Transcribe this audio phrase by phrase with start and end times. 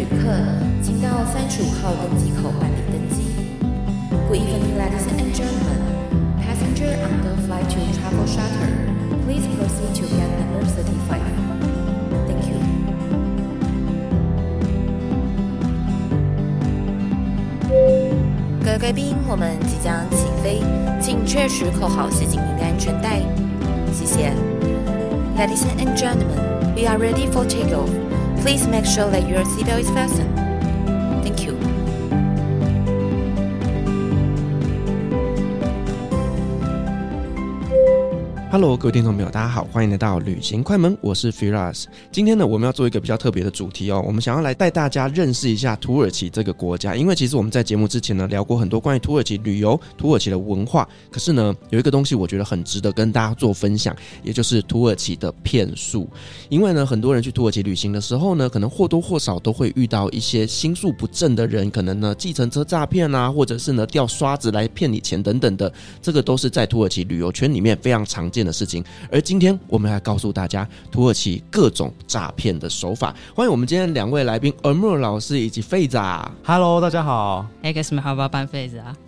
[0.00, 0.32] 旅客，
[0.82, 3.20] 请到三十五号登机口办理登机。
[4.30, 5.76] Good evening, ladies and gentlemen.
[6.40, 8.72] Passenger on the flight to Travel Charter,
[9.26, 11.20] please proceed to gate number thirty-five.
[12.26, 12.56] Thank you.
[18.64, 20.62] 各位贵宾，我们即将起飞，
[20.98, 23.20] 请确实扣好系紧您的安全带。
[23.92, 24.32] 谢谢。
[25.36, 26.40] Ladies and gentlemen,
[26.74, 27.90] we are ready for takeoff.
[28.40, 30.49] Please make sure that your seatbelt is fastened.
[38.52, 41.84] Hello，各位听众朋友，大家好，欢迎来到旅行快门，我是 Firas。
[42.10, 46.96] 今天呢，我们要做一个比较特别的主题哦，我们想要来带大家认识一下土耳其这个国家。
[46.96, 50.88] 因为其实我们在节目之前呢，聊过很多关于土耳其旅游、土耳其的文化。
[51.12, 56.08] 可是呢，有一个东西我觉得很值得跟大家做分享，也就是土耳其的骗术。
[56.48, 73.14] 因为呢，很多人去土耳其旅行的时候呢，可能或多或少都会遇到一些心术不正的人，可能呢，计程车诈骗啊，或者是呢，掉刷子来骗你钱等等的，这个都是在土耳其旅游圈里面非常常见的事情，而今天我们来告诉大家土耳其各种诈骗的手法。
[73.34, 75.98] 欢迎我们今天两位来宾，Amir 老师以及费子。
[76.44, 77.46] Hello，大家好。
[77.62, 78.00] 哎，干什么？
[78.00, 78.96] 好不好办费子啊？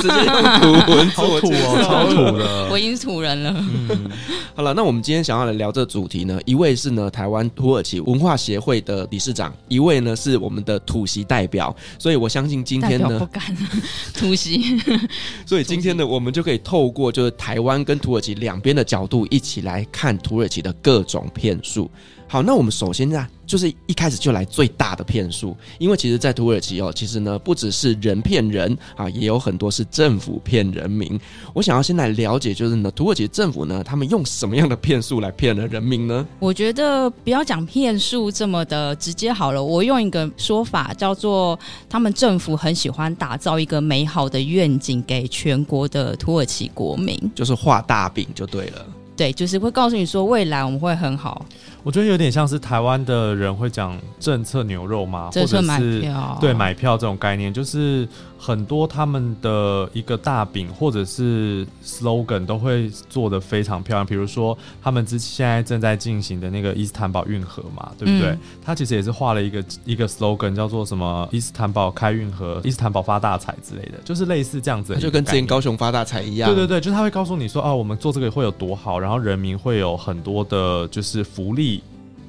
[0.00, 2.68] 直接用土文好 土哦，超土的。
[2.70, 3.54] 我已经是土人了。
[3.56, 4.10] 嗯，
[4.54, 11.74] 好了，那我们今天想要来聊这主题呢，一位是呢台湾土耳其文化协会的理事长，一位呢是我们的土席代表。
[11.98, 13.42] 所以我相信今天呢，不敢
[14.14, 14.80] 土席。
[15.44, 21.90] 所以今天呢，我们就可以透过就是台湾跟土耳其两边的角度一起来看土耳其的各种骗术。
[22.28, 31.18] 好，那我们首先呢，就是一开始就来最大的骗术，因为其实，在土耳其哦，其实呢，不只是人骗人啊，也有很多是政府骗人民。
[31.54, 36.26] 我想要先来了解，就是呢，土耳其政府呢，他们用什么样的骗术来骗了人民呢？
[36.40, 41.56] 我觉得不要讲骗术这么的直接好了，我用一个说法叫做，
[41.88, 48.84] 他们政府很喜欢打造一个美好的愿景给全国的土耳其国民，就是画大饼就对了。
[49.16, 51.46] 对，就是会告诉你说，未来我们会很好。
[51.86, 58.08] 我觉得有点像是台湾的人会讲政策牛肉嘛，政策买票，或者是对买票这种概念，就是
[58.38, 64.06] 很多他们的一个大饼或者是 slogan 都会做的非常漂亮。
[64.06, 68.30] 比如说，他们之现在正在进行的那个伊斯坦堡运河嘛，对不对？
[68.30, 76.48] 嗯、他其实也是画了一个一个 slogan，叫做什么“伊斯坦堡开运河，伊斯坦堡发大财”之类的，就是类似这样子，就跟之前高雄发大财一样。
[76.48, 81.82] 对对对，就是他会告诉你说，哦，我们做这个会有多好，然后人民会有很多的，就是福利。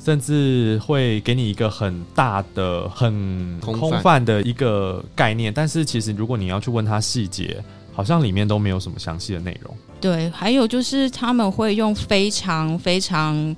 [0.07, 7.62] 甚至会给你一个很大的、很空泛的一个概念，但是其实如果你要去问他细节，
[7.94, 9.75] 好像里面都没有什么详细的内容。
[10.00, 13.53] 对，还有就是他们会用非常非常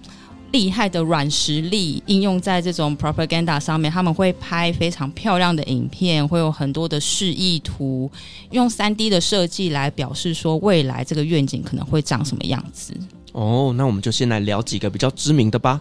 [0.52, 8.09] 厉害的软实力应用在这种 propaganda 上面，他们会拍非常漂亮的影片，会有很多的示意图，
[8.50, 12.96] 用三 D 的设计来表示说未来这个愿景可能会长什么样子。
[13.34, 15.80] 哦，那我们就先来聊几个比较知名的吧。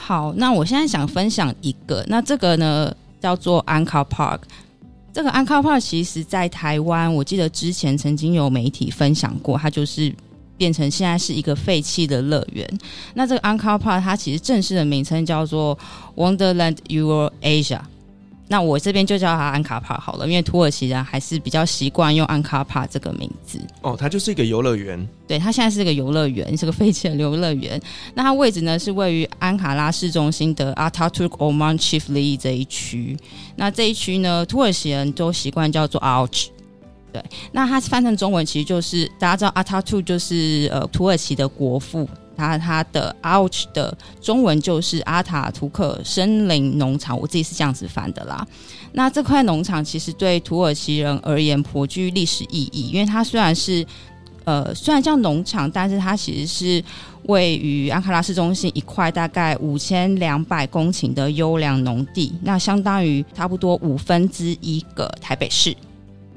[0.00, 4.38] 好，那我现在想分享一个，那这个呢叫做 Uncle Park。
[5.12, 10.14] 这个 Uncle Park 其实在台湾，我记得之前曾经有媒体分享过，它就是
[10.56, 12.66] 变成现在是一个废弃的乐园。
[13.14, 15.76] 那这个 Uncle Park 它其实正式的名称叫做
[16.16, 17.80] Wonderland Euro Asia。
[18.48, 23.60] 那我这边就叫它安卡帕好了，因为土耳其人还是比较习惯用安卡帕这个名字。
[23.82, 25.06] 哦，它就是一个游乐园。
[25.26, 27.80] 对，它现在是一个游乐园，是个废弃的游乐园。
[28.14, 33.16] 那它位置呢是位于安卡拉市中心的 Ataturk Orman Çiftliği 这一区。
[33.56, 36.46] 那这一区呢，土耳其人都习惯叫做 Arch。
[37.12, 37.22] 对，
[37.52, 42.08] 那它翻成中文其实就是大家知道 Ataturk 就是呃土耳其的国父。
[42.38, 48.46] 它它的 Ouch 的中文就是阿塔图克森林农场，我自己是这样子翻的啦。
[48.92, 53.84] 那这块农场其实对土耳其人而言颇具历史意义，因为它虽然是
[54.44, 56.82] 呃虽然叫农场，但是它其实是
[57.24, 65.76] 位于安卡拉市中心一块大概五千两百公顷的优良农地，那相当于差不多五分之一个台北市。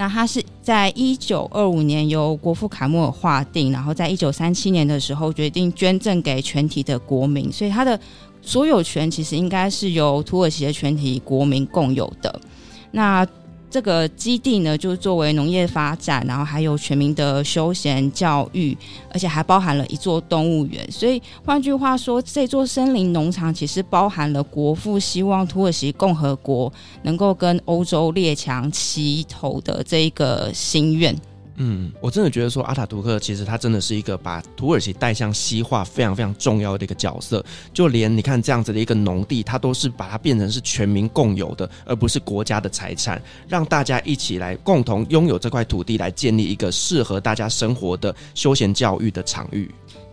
[0.02, 8.00] 那它是在一九二五年由国父凯末尔划定，然后在一九三七年的时候决定捐赠给全体的国民，所以它的
[8.42, 12.42] 所有权其实应该是由土耳其的全体国民共有的。
[12.90, 13.24] 那
[13.72, 18.78] 这个基地呢，就作为农业发展，然后还有全民的休闲教育，
[19.14, 20.86] 而且还包含了一座动物园。
[20.92, 26.72] 所以换句话说，这座森林农场其实包含了国父希望土耳其共和国
[27.04, 31.16] 能够跟欧洲列强齐头的这一个心愿。
[31.56, 37.44] 嗯，我真的觉得说阿塔图克其实他真的是一个把土耳其带向西化非常非常重要的一个角色。
[37.74, 49.70] 就连你看这样子的一个农地，他都是把它变成是全民共有的，而不是国家的财产，让大家一起来共同拥有这块土地，来建立一个适合大家生活的休闲教育的场域。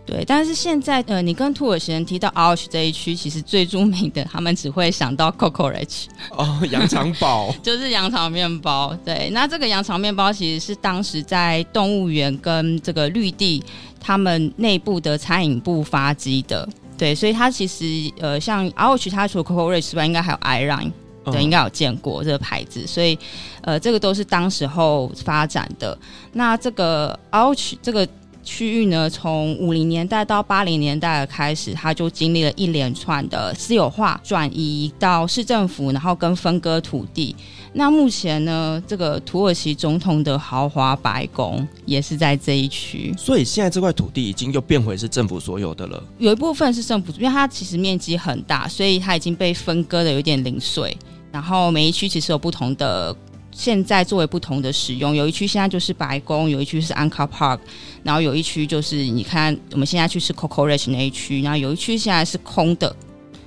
[0.09, 8.97] 对，但是现在呃，你跟土耳其人提到 Ağaç 这一区，其实最著名的，他们只会想到 Cocorich 哦，羊肠堡， 就是羊肠面包。
[9.05, 13.63] 对，那这个羊肠面包其实是当时在动物园跟这个绿地
[13.99, 16.67] 他们内部的餐饮部发迹的。
[16.97, 20.91] 对，所以它其实呃，像 Ağaç 它除了 Cocorich 之外，应该还有 Iron
[21.25, 22.87] 对，应该有见过这个牌子。
[22.87, 23.15] 所以
[23.61, 25.95] 呃，这个都是当时候发展的。
[26.33, 28.07] 那这个 Ağaç 这个。
[28.49, 37.35] 区域呢，从五零年代到八零年代的开始，它就经历了一连串的私有化转移到市政府，然后跟分割土地。
[37.73, 46.03] 那目前呢，这个土耳其总统的豪华白宫也是在这一区，所以现在这块土地已经又变回是政府所有的了。
[46.17, 50.97] 有一部分是政府，因为它其实面积很大，所以它已经被分割的有点零碎。
[51.31, 53.15] 然后每一区其实有不同的。
[53.59, 57.59] 现在作为不同的使用，有一区现在就是白宫，有一区是 Anka Park，
[58.03, 62.95] 然后有一区就是你看我们现在去吃 Kokoreç 那一区，然后有一区现在是空的。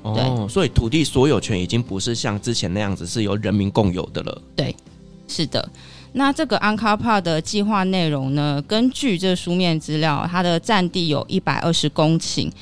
[0.03, 4.43] 哦，对，所以土地所有权已经不是像之前那样子是由人民共有的了。
[4.55, 4.77] 对，
[5.27, 5.67] 是的。
[6.13, 12.53] 那这个 Anka Park 的计划内容呢，根据这书面资料，它的占地有一百二十公顷。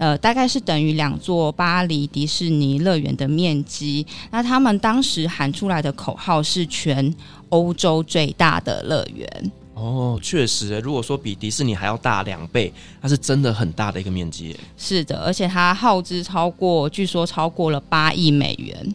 [0.00, 4.06] 呃，大概是等于两座巴黎迪士尼乐园的面积。
[4.30, 7.14] 那他们当时喊出来的口号是全
[7.50, 9.52] 欧洲最大的乐园。
[9.74, 14.56] 哦，确实，如果说比迪士尼还要大两倍，它是真的很大的一个面积。
[14.78, 18.94] 是的，而且它耗资超过，据说超过了八亿美元。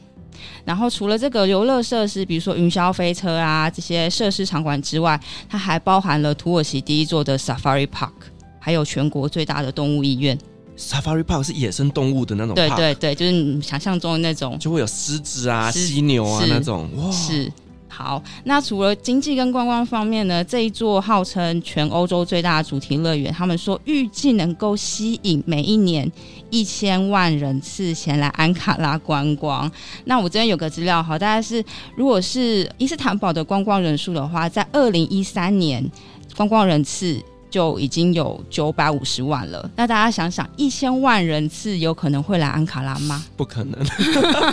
[0.63, 8.09] 然后除了这个游乐设施，比如说云霄飞车啊这些设施场馆之外，它还包含了土耳其第一座的 Safari Park，
[8.59, 10.35] 还有全国最大的动物医院。
[10.77, 16.89] Safari Park 是野生动物的那种，对对对，就是你想象中的那种，就会有狮子啊、犀牛啊那种。
[16.97, 17.49] 哇，是
[17.87, 18.21] 好。
[18.43, 26.11] 那除了经济跟观光方面呢，这一座号称全欧洲最大的主题乐园，他们说预计能够吸引每一年
[26.49, 29.71] 一千万人次前来安卡拉观光。
[30.03, 31.63] 那我这边有个资料哈，大概是
[31.95, 35.89] 如果是伊斯坦堡的观光人数的话，在二零一三年
[36.35, 37.17] 观光人次。
[37.55, 39.71] 就已经有九百五十万了。
[39.77, 43.23] 那大家想想，一千万人次有可能会来安卡拉吗？
[43.37, 43.79] 不可能。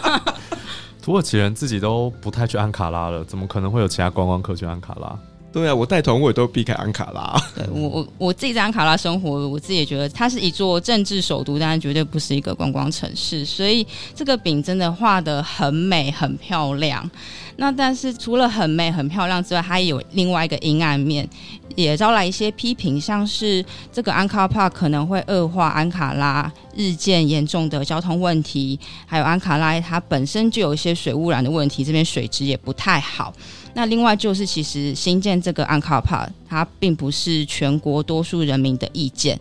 [1.03, 5.19] 土耳其人自己都不太去安卡拉了，怎么可能会有其他观光客去安卡拉？
[5.53, 7.37] 对啊，我带团我也都避开安卡拉。
[7.57, 13.45] 对我我我自己在安卡拉生活，我自己也觉得它是一座政治首都，但是绝对不是一个观光城市。
[13.45, 13.85] 所以
[14.15, 17.11] 这个饼真的画的很美很漂亮。
[17.57, 21.29] 那但是除了很美很漂亮之外，它也有另外一个阴暗面，
[21.77, 33.33] 也招来一些批评，像是这个安卡帕可能会恶化安卡拉日渐严重的交通问题，还有安卡拉它本身就有一些水污染的问题，这边水质也不太好。
[33.75, 39.39] 那另外就是，其实新建这个安卡帕，它并不是全国多数人民的意见。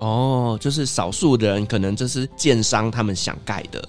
[0.00, 3.82] 哦，就是少数人，可能这是建商他们想盖的，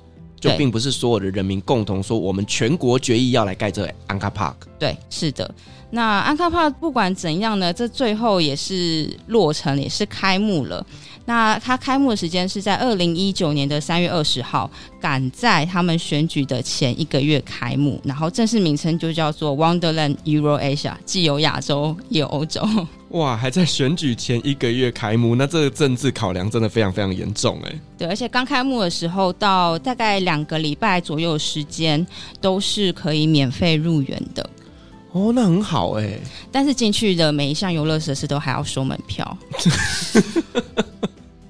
[0.45, 4.56] 就并不是所有的人民共同说我们全国决议要来盖这个安卡帕。
[4.77, 5.53] 对，是的。
[5.95, 10.86] 那安卡帕不管怎样呢，这最后也是落成，也是开幕了。
[11.27, 22.62] 那它开幕的时间是在二零一九年的三月二十号，赶在他们选举的前一个月开幕，然后正式名称就叫做 Wonderland Euro Asia，既有亚洲也有欧洲。
[23.12, 27.74] 哇，还在选举前一个月开幕，那这个政治考量真的非常非常严重哎。
[27.98, 32.05] 对，而且刚开幕的时候，到大概两个礼拜左右的时间，
[32.41, 34.48] 都是可以免费入园的。
[35.15, 36.19] 哦，那很好哎。
[36.51, 39.25] 但是进去的每一项游乐设施都还要收门票。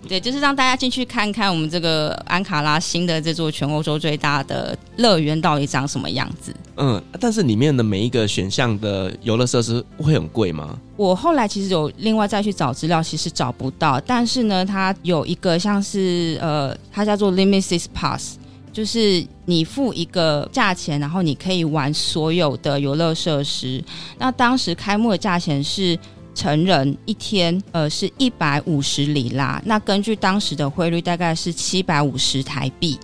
[0.07, 6.55] 对，就是让大家进去看看我们这个安卡拉新的这座全欧洲最大的乐园到底长什么样子。
[6.77, 10.79] 嗯，但是里面的每一个选项的游乐设施会很贵吗？
[10.95, 13.99] 我后来其实有另外再去找资料，其实找不到。
[14.01, 18.37] 但是呢，它有一个像是呃，它叫做 Limitless Pass，
[18.75, 23.81] 就是你付一个价钱，然后你可以玩所有的游乐设施。
[24.19, 25.97] 那当时开幕的价钱是。
[26.37, 29.61] 成人一天，呃，是一百五十里拉。
[29.63, 32.99] 那根据当时的汇率，大概是七百五十台币。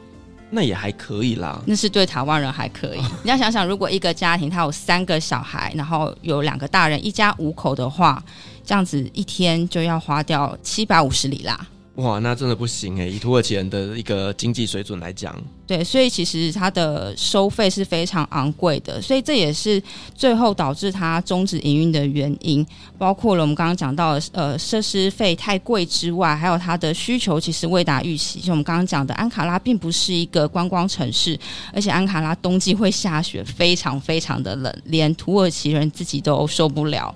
[0.50, 1.64] 那也还可以啦。
[1.66, 3.00] 那是对台湾人还可以。
[3.24, 8.22] 你要想想，如果一个家庭他有三个小孩，然后有两个大人，一家五口的话，
[8.66, 11.58] 这样子一天就要花掉七百五十里拉。
[11.96, 13.06] 哇，那真的不行哎！
[13.06, 15.36] 以土耳其人的一个经济水准来讲，
[15.68, 19.82] 对，所以其实它的收费是非常昂贵的，所以这也是
[20.16, 22.66] 最后导致它终止营运的原因。
[22.98, 28.40] 包括了我们刚刚讲到，呃，设施费太贵之外，还有它的需求其实未达预期。
[28.40, 31.38] 就我们刚刚讲的，安卡拉并不是一个观光城市，
[31.74, 37.14] 而且安卡拉冬季会下雪，非常非常的冷，连土耳其人自己都受不了。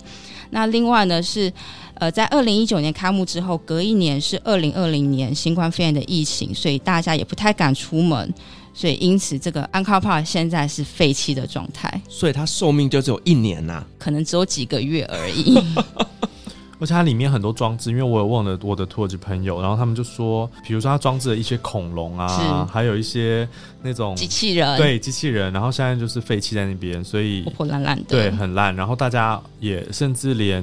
[0.50, 1.50] 那另外呢是。
[1.98, 8.32] 呃，在二零一九年开幕之后，隔一年是二零二零年新冠肺炎的疫情，所以大家也不太敢出门，
[8.74, 12.00] 所以因此这个安卡拉帕现在是废弃的状态。
[12.06, 15.58] 所以它寿命就只有一年呐、啊，可能只有几个月而已。
[16.78, 23.48] 而且它里面很多装置，因为我有问了我的土耳其朋友，然后他们就说，比如说它装置了一些恐龙啊，还有一些
[23.82, 28.76] 那种机器人，对机器人，然后现在就是废弃在那边，所以破破烂烂的，对，很烂。
[28.76, 30.62] 然后大家也甚至连。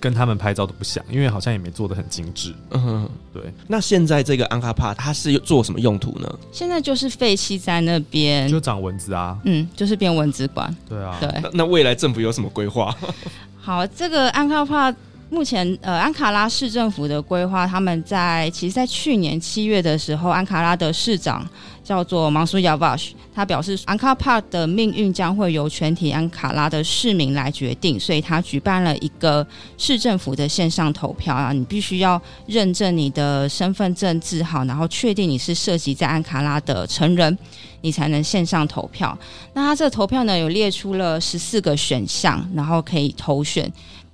[0.00, 2.54] 跟他们拍照都不像，因为好像也没做的很精致。
[2.70, 3.42] 嗯哼，对。
[3.68, 6.38] 那现在这个安卡帕它是做什么用途呢？
[6.50, 9.38] 现在就是废弃在那边，就长蚊子啊。
[9.44, 10.74] 嗯，就是变蚊子馆。
[10.88, 11.28] 对啊，对。
[11.42, 12.96] 那，那未来政府有什么规划？
[13.60, 14.92] 好，这个安卡帕
[15.28, 21.46] 目前呃，安卡拉市政府的规划，他们在其实，在去年七月的时候，安卡拉的市长。
[21.90, 22.96] 叫做芒苏亚瓦，
[23.34, 29.44] 他表示安卡帕的命运将会由全体安卡拉的市民来决定，所以他举办了一个
[29.76, 37.36] 市政府的线上投票啊，你必须要认证你的身份证字号，然后确定你是涉及在安卡拉的成人，
[37.80, 39.18] 你才能线上投票。
[39.54, 43.68] 那他这个投票呢，有列出了十四个选项，然后可以投选。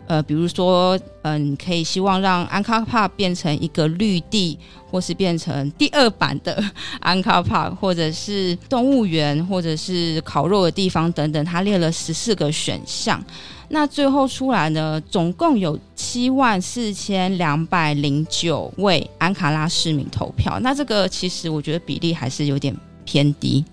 [0.07, 4.59] 呃，比如说，嗯、可以希望让安卡帕变成一个绿地，
[4.91, 6.63] 或是变成第二版的
[7.01, 11.45] 安卡帕，或者是动物园，或者是烤肉的地方等等。
[11.45, 13.23] 他列了十四个选项，
[13.69, 20.59] 那最后出来呢，总共有七万四千两百零九位安卡拉市民投票。
[20.61, 23.65] 那这个其实我觉得比例还是有点偏低。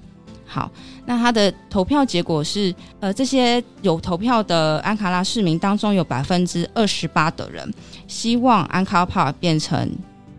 [0.53, 0.72] 好。
[1.05, 7.74] 那他的投票结果是，呃，这些有投票的安卡拉市民当中，有百分之二十八的人
[8.07, 9.89] 希望安卡帕变成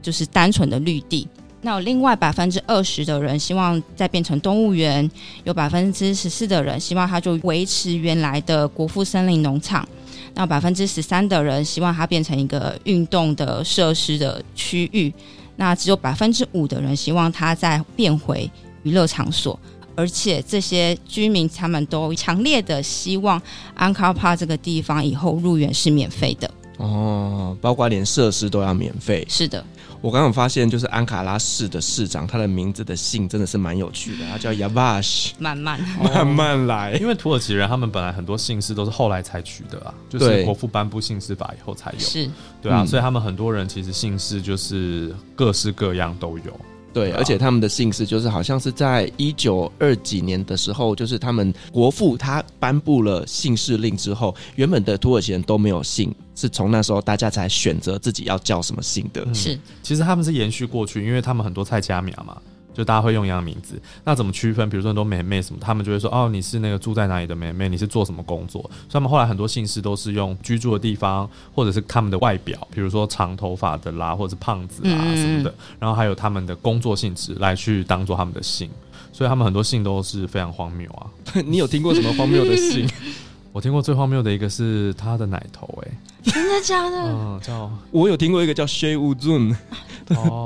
[0.01, 1.27] 就是单纯的绿地。
[1.61, 5.11] 那有另外百分之二十的人希望再变成动物园，
[5.45, 9.87] 有百分之十四的人希望它就维持原来的国富森林农场。
[10.35, 15.13] 那百分之十三的人希望它变成一个运动的设施的区域。
[15.57, 18.51] 那只有百分之五的人希望它再变回
[18.83, 19.59] 娱乐场所。
[19.97, 23.41] 而且这些居民他们都强烈的希望
[23.75, 26.51] 安卡帕这个地方以后入园是免费的。
[26.79, 29.25] 哦，包括连设施都要免费。
[29.31, 29.65] 是的，
[30.01, 35.81] 我刚刚发现，就是安卡拉市的市长，他的名字的姓真的是蛮有趣的，他叫 Yavash，，慢慢。
[36.03, 36.95] 慢慢来。
[37.01, 42.29] 因为土耳其人他们本来很多姓氏都是后来才取的啊，就是国父颁布姓氏法以后才有，是。
[42.61, 46.61] 对啊，所以他们很多人其实姓氏就是各式各样都有。
[46.95, 59.25] 对，而且他们的姓氏就是好像是在一九二几年的时候，就是他们国父他颁布了姓氏令之后，原本的土耳其人都没有姓，是从那时候大家才选择自己要叫什么姓的。
[59.27, 62.41] 嗯、是，其实他们是延续过去，因为他们很多菜加苗嘛。
[62.75, 64.69] 就大家会用一样的名字，那怎么区分？
[64.69, 68.61] 比如说很多妹妹什么，他们就会说哦，你是那个住在哪里的妹妹，你是做什么工作？
[68.63, 78.69] 所以他们后来很多姓氏都是用居住的地方，或者是他们的外表，比如说长头发的啦，或者是胖子啦什么的，嗯、然后还有他们的工作性质来去当做他们的姓，
[79.13, 81.07] 所以他们很多姓都是非常荒谬啊。
[81.47, 82.89] 你有听过什么荒谬的姓？
[83.55, 86.97] 我听过最荒谬的一个是他的奶头、欸，哎，真的假的？
[86.97, 89.55] 嗯，叫我有听过一个叫 Shey Uzun，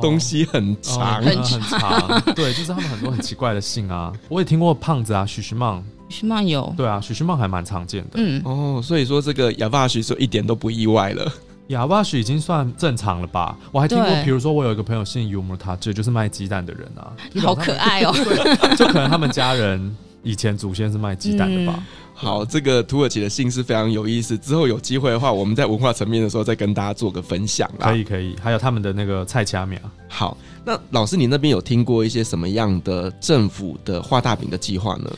[0.02, 4.12] 东西很长，很长， 对，就是他们很多很奇怪的姓啊。
[4.28, 8.10] 我也听过胖子啊，许徐梦，许徐梦有，对啊，许徐梦还蛮常见的。
[8.16, 11.32] 嗯，哦，所以说这个哑巴许说一点都不意外了，
[11.68, 13.56] 哑巴许已经算正常了吧？
[13.72, 18.12] 我还听过，比如说我有一个朋友姓尤姆塔，这就是卖鸡蛋的人啊，好可爱哦，
[18.76, 21.82] 就可能他们家人以前祖先是卖鸡蛋的吧。
[22.14, 24.37] 好，这个土耳其的姓是非常有意思。
[24.37, 27.90] 之后有机会的话，我们在文化层面的时候再跟大家做个分享啦。
[27.90, 28.34] 可以，可以。
[28.42, 29.78] 还有他们的那个菜掐苗。
[30.08, 35.10] 好，那老师，你那边有听过一些什么样的政府的画大饼的计划呢？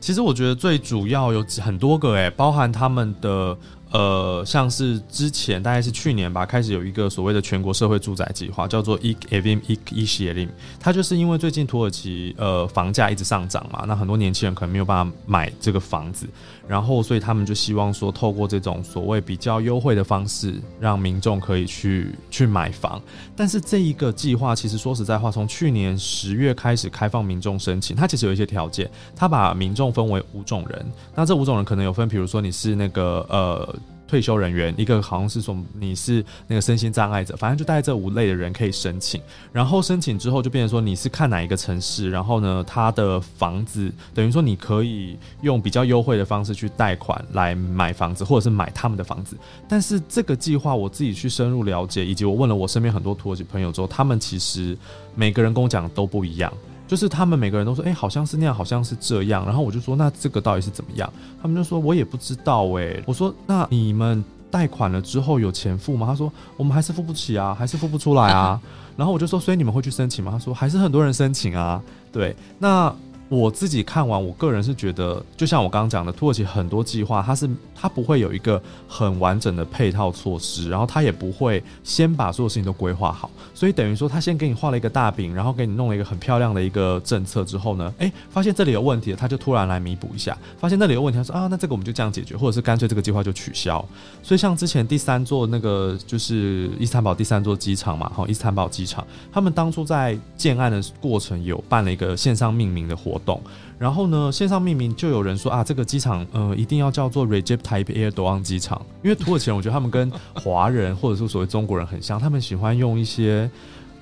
[0.00, 3.56] 其实我觉得最主要有很多个，哎，包含他们的。
[3.90, 10.48] 呃，像是之前大概是去年吧，开始有一个所谓的全国社会住宅计划，叫做 Ik Evim Ik Ishelim。
[10.78, 16.26] 它就是因为最近土耳其呃房价一直上涨嘛，那很多年轻人可能没有办法买这个房子，
[16.68, 23.00] 然后所以他们就希望说，透过这种所谓比较优惠的方式，让民众可以去去买房。
[23.34, 30.86] 但是这一个计划其实说实在话，从去年十月开始开放民众申请，它其实有一些条件，它把民众分为五种人。
[31.14, 33.74] 那这五种人可能有分，比如说你是那个呃。
[34.08, 39.20] 退休人员，一个好像是说你是那个身心障碍者，反正就大概这五类的人可以申请。
[39.52, 49.36] 然后申请之后就变成说你是看哪一个城市，然后呢，他的房子等于说你可以用比较优惠的方式去贷款来买房子，或者是买他们的房子。
[49.68, 54.76] 但是这个计划我自己去深入了解，以及我问了我身边很多土耳其朋友之后，他们其实
[55.14, 56.50] 每个人跟我讲都不一样。
[56.88, 59.44] 就是他们每个人都说，哎、好像是那样，好像是这样。
[59.44, 61.12] 然后我就说，那这个到底是怎么样？
[61.40, 66.06] 他们就说，我也不知道哎、我说，那你们贷款了之后有钱付吗？
[66.06, 68.60] 他说，我们还是付不起啊，还是付不出来啊。
[68.96, 70.32] 然后我就说，所以你们会去申请吗？
[70.32, 71.80] 他说，还是很多人申请啊。
[72.10, 72.92] 对，那。
[73.28, 93.84] 我自己看完，我个人是觉得，就像我刚刚讲的，土耳其很多计划，它是它不会有一个很完整的配套措施，然后它也不会先把所有事情都规划好，所以等于说，他先给你画了一个大饼，然后给你弄了一个很漂亮的一个政策之后呢，诶，发现这里有问题了，他就突然来弥补一下；发现那里有问题，他说啊，那这个我们就这样解决，或者是干脆这个计划就取消。
[94.22, 103.40] 所以像之前第三座那个就是伊斯坦堡第三座机场嘛，哈，伊斯坦堡机场，他们当初在建案的过程有办了一个线上命名的活懂。
[103.78, 113.50] 然后呢，线上命名就有人说啊，这个机场呃一定要叫做 Recep Type Air d o a n 机场，因为土耳其人我觉得他们跟华人或者是所谓中国人很像，他们喜欢用一些。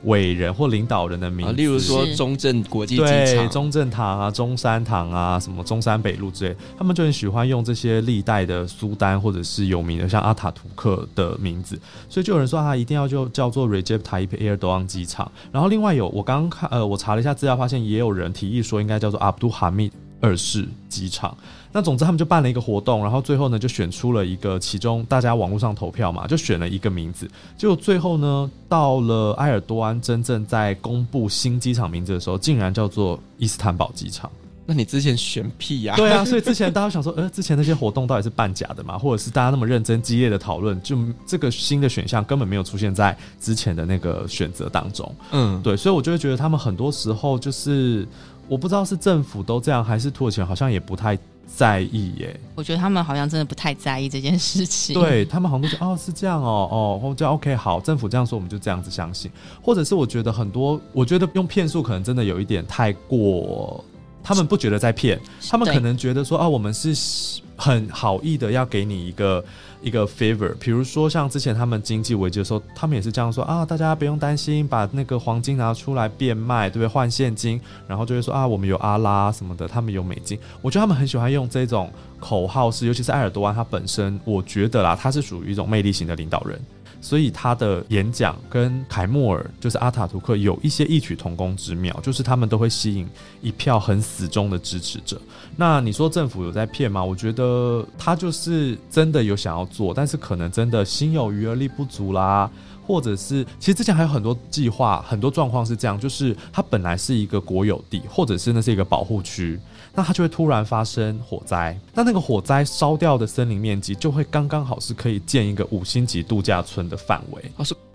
[0.07, 15.31] 伟人或领导人的名字，例如说中正国际机场、对中正堂啊、中山堂啊、什么中山北路之类，他们就很喜欢用这些历代的苏丹或者是有名的像阿塔图克的名字，所以就有人说他一定要就叫做 Recep Tayyip Erdogan 机场。
[15.53, 21.37] 然后另外有我刚刚看呃，我查了一下资料，发现也有人提议说应该叫做 Abdul Hamid 二世机场。
[21.73, 27.31] 那总之，他们就办了一个活动，然后最后呢，就选出了一个，其中大家网络上投票嘛，就选了一个名字。
[27.59, 34.31] 结果最后呢，到了埃尔多安真正在公布新机场名字的时候，竟然叫做伊斯坦堡机场。
[34.69, 35.95] 那你之前选屁呀？
[35.95, 38.99] 对啊，所以之前大家想说，呃，之前那些活动到底是办假的嘛？
[38.99, 45.15] 或者是大家那么认真激烈的讨论，就这个新的选项根本没有出现在之前的那个选择当中。
[45.31, 48.09] 嗯，对，所以我就会觉得他们很多时候就是，
[48.49, 51.19] 我不知道是政府都这样，还是土耳其好像也不太。
[51.49, 55.01] 在意耶，我觉得他们好像真的不太在意这件事情。
[55.01, 59.31] 对，他们好像都觉得哦，是这样哦哦，我就 OK 好，政府这样说我们就这样子相信，
[59.63, 63.83] 或者是我觉得很多，我觉得用骗术可能真的有一点太过，
[64.25, 69.43] 他们不觉得在骗，他们可能觉得说啊，我们是很好意的要给你一个。
[69.83, 76.87] 一个 favor，比如说像之前他们经济危机的时候，他们也是这样说啊，大家不用担心，把那个黄金拿出来变卖，对不对？
[76.87, 80.39] 换现金，然后就会说啊，我们有阿拉什么的，他们有美金。
[80.63, 86.61] 我觉得他们很喜欢用这种口号式，尤其是埃尔多安他本身，我觉得啦，他是属于一种魅力型的领导人。
[87.07, 93.07] 所以他的演讲跟凯莫尔就是阿塔图克有一些异曲同工之妙，就是他们都会吸引
[93.41, 95.17] 一票很死忠的支持者。
[95.55, 97.05] 那你说政府有在骗吗？
[97.05, 102.51] 我觉得他就是真的有想要做，但是可能真的心有余而力不足啦，
[102.87, 109.59] 或者是其实之前还有很多计划，很多状况是这样，就是它本来是一个国有地，或者是那是一个保护区。
[109.95, 117.43] 那它就会突然发生火灾，那那个火灾烧掉的森林面积就会刚刚好是可以建一个五星级度假村的范围。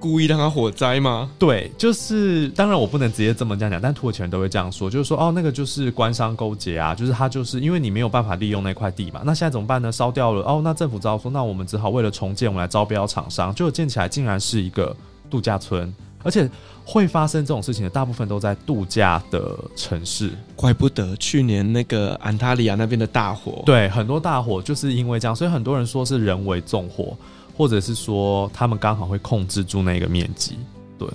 [0.02, 1.30] 故意让它火灾吗？
[1.38, 9.92] 对，就是当然我不能直接这么这样讲，但土耳其人都会这样说，就是说哦，那个就是官商勾结啊，就是他就是因为你没有办法利用那块地嘛，那现在怎么办呢？
[9.92, 14.96] 烧掉了哦，那政府只好说，那我们只好为了重建，我们来招标厂商，结果建起来竟然是一个
[15.30, 15.94] 度假村。
[16.24, 16.48] 而且
[16.86, 27.18] 会发生这种事情的大部分都在度假的城市，怪不得去年那个安塔利亚那边的大火，对，很多大火就是因为这样，所以很多人说是人为纵火，
[27.62, 30.58] 或者是说他们刚好会控制住那个面积。
[30.97, 31.08] 对，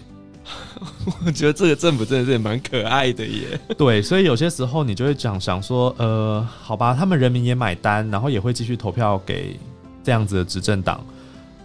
[1.26, 3.58] 我觉得这个政府真的是蛮可爱的耶。
[3.76, 9.58] 对，所以有些时候你就会讲想说，呃，好吧，他们人民也买单，然后也会继续投票给
[10.04, 11.04] 这样子的执政党。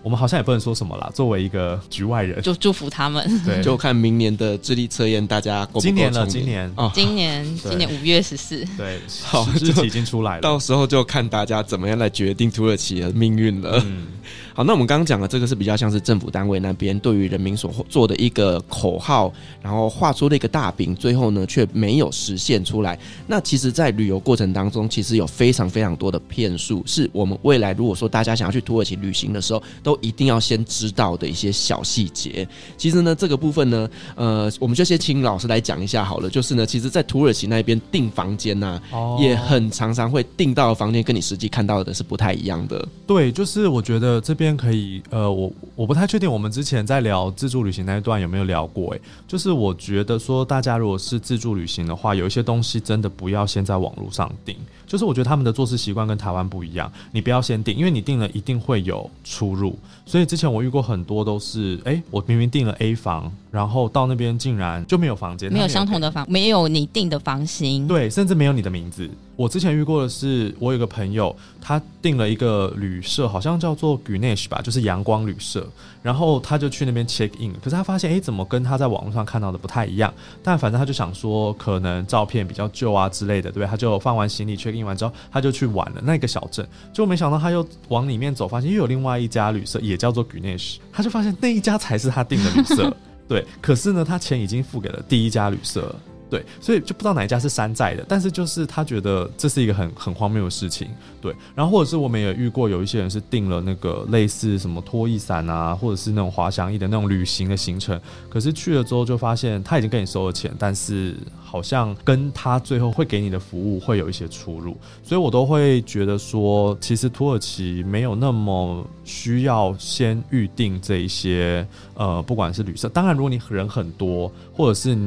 [0.03, 3.23] 我们好像也不能说什么啦，作为一个局外人，就祝福他们。
[3.45, 13.79] 对， 就看明年的智力测验，大家够不够今年了，今年哦，今年今年五月十四，对，好，日期已经出来了，到时候就看大家怎么样来决定土耳其的命运了。
[13.85, 14.07] 嗯
[14.53, 22.99] 好，那我们刚刚讲的这个是比较像是政府单位那边对于人民所做的一个口号，然后画出了一个大饼，最后呢却没有实现出来。
[23.27, 32.45] 那其实，在旅游过程当中，其实有非常非常多的骗术，是我们未来如果说大家想要去土耳其旅行的时候，都一定要先知道的一些小细节。
[32.77, 36.29] 其实呢，这个部分呢，呃，我们就先请老师来讲一下好了。
[36.29, 42.85] 就是呢，其实，在土耳其那边订房间呢、啊，也很常常会订到的房间跟你实际看到的是不太一样的。
[43.07, 44.01] 对，就是我觉。
[44.01, 54.55] 得这边可以，呃，我我不太确定我们之前在聊自助旅行那一段有没有聊过，诶，就是我觉得说大家如果是自助旅行的话，有一些东西真的不要先在网络上订，
[54.87, 69.09] 就是我觉得他们的做事习惯跟台湾不一样，你不要先订，因为你订了一定会有出入，所以之前我遇过很多都是，诶、我明明订了 A 房，然后到那边竟然就没有房间，没有相同的房，没有你订的房型，对，甚至没有你的名字。
[69.35, 75.67] 我之前遇过的是，我有个朋友，他订了一个旅社，好像叫做 Gunesh 吧，就是阳光旅社。
[76.03, 80.13] 然后他就去那边 check in，可是他发现，哎，怎么跟他在网络上看到的不太一样？
[80.43, 83.67] 但反正他就想说，可能照片比较旧啊之类的，对不对？
[83.67, 86.67] 他就放完行李 check in 完之后，他就去玩了那个小镇。
[86.93, 90.77] 就没想到他又往里面走，发现又有另外一家旅社，也叫做 Gunesh，。
[90.91, 92.95] 他就发现那一家才是他订的旅社，
[93.31, 93.45] 对。
[93.61, 95.95] 可是呢，他钱已经付给了第一家旅社。
[96.31, 100.87] 对，所以就不知道哪一家是山寨的，但是就是他觉得这是一个很很荒谬的事情，
[101.19, 101.35] 对。
[101.53, 124.97] 然后或者是我们也遇过有一些人是订了那个类似什么拖衣伞啊，或者是那种滑翔翼的那种旅行的行程，可是去了之后就发现他已经跟你收了钱，但是好像跟他最后会给你的服务会有一些出入，所以我都会觉得说，其实土耳其没有那么需要先预定这一些呃，不管是旅社，当然如果你人很多，或者是。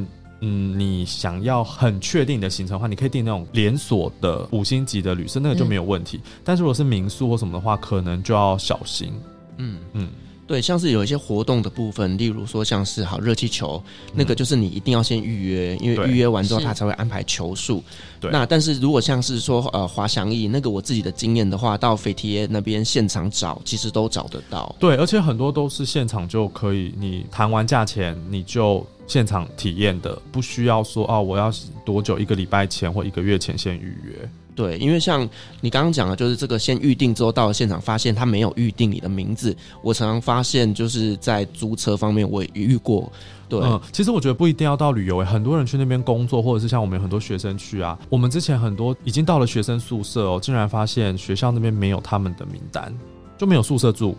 [0.45, 6.19] 嗯，你想要很确定的行程的话，你可以订那种连锁的五星级的旅社，那个就没有问题。
[6.19, 9.13] 嗯、但是如果是民宿或什么的话，可能就要小心。
[9.57, 10.09] 嗯嗯。
[10.47, 17.83] 对，像是有一些活动的部分，例如说像是好热气球，嗯、那个就是你一定要先预约，因为预约完之后他才会安排球数。
[18.21, 18.31] 对。
[18.31, 24.77] 那但是如果像是说呃滑翔翼，那个我自己的经验的话，到斐提耶那边现场找，其实都找得到。
[24.79, 31.53] 对，而且很多都是现场就可以，你谈完价钱你就现场体验的，不需要说哦我要
[31.85, 34.29] 多久一个礼拜前或一个月前先预约。
[34.57, 35.29] 对，因为像
[35.61, 39.55] 你刚刚讲的，就是这个先预定之后到了现场，发现他没有预定你的名字。
[39.83, 43.13] 我常常发现，就是在租车方面，我也遇过。
[43.49, 47.99] 对，嗯，其实我觉得不一定要到旅游，很多人去那边工作，或者是像我们有很多学生去啊。
[48.09, 52.97] 我们之前很多已经到了学生宿舍哦，竟然发现学校那边没有他们的名单，
[53.37, 54.17] 就没有宿舍住，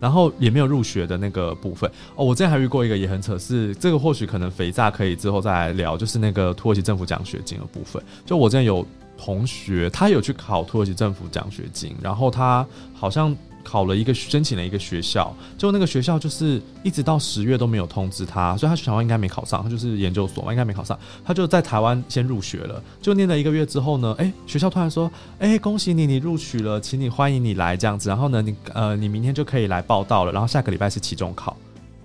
[0.00, 2.24] 然后也没有入学的那个部分哦。
[2.24, 8.02] 我之前还遇过一个也很扯，是这个或许可能肥皂可以之后再来聊，就是那个土耳其政府奖学金的部分。
[8.26, 8.84] 就我之前有。
[9.22, 31.56] 同学，他有去考土耳其政府奖学金，然后他好像考了一个申请了一个学校，就那个学校就是一直到十月都没有通知他，所以他学校应该没考上，他就是研究所嘛，应该没考上，他就在台湾先入学了，就念了一个月之后呢，哎，学校突然说，哎，恭喜你，你录取了，请你欢迎你来这样子，然后呢，你呃，你明天就可以来报到了，然后下个礼拜是期中考。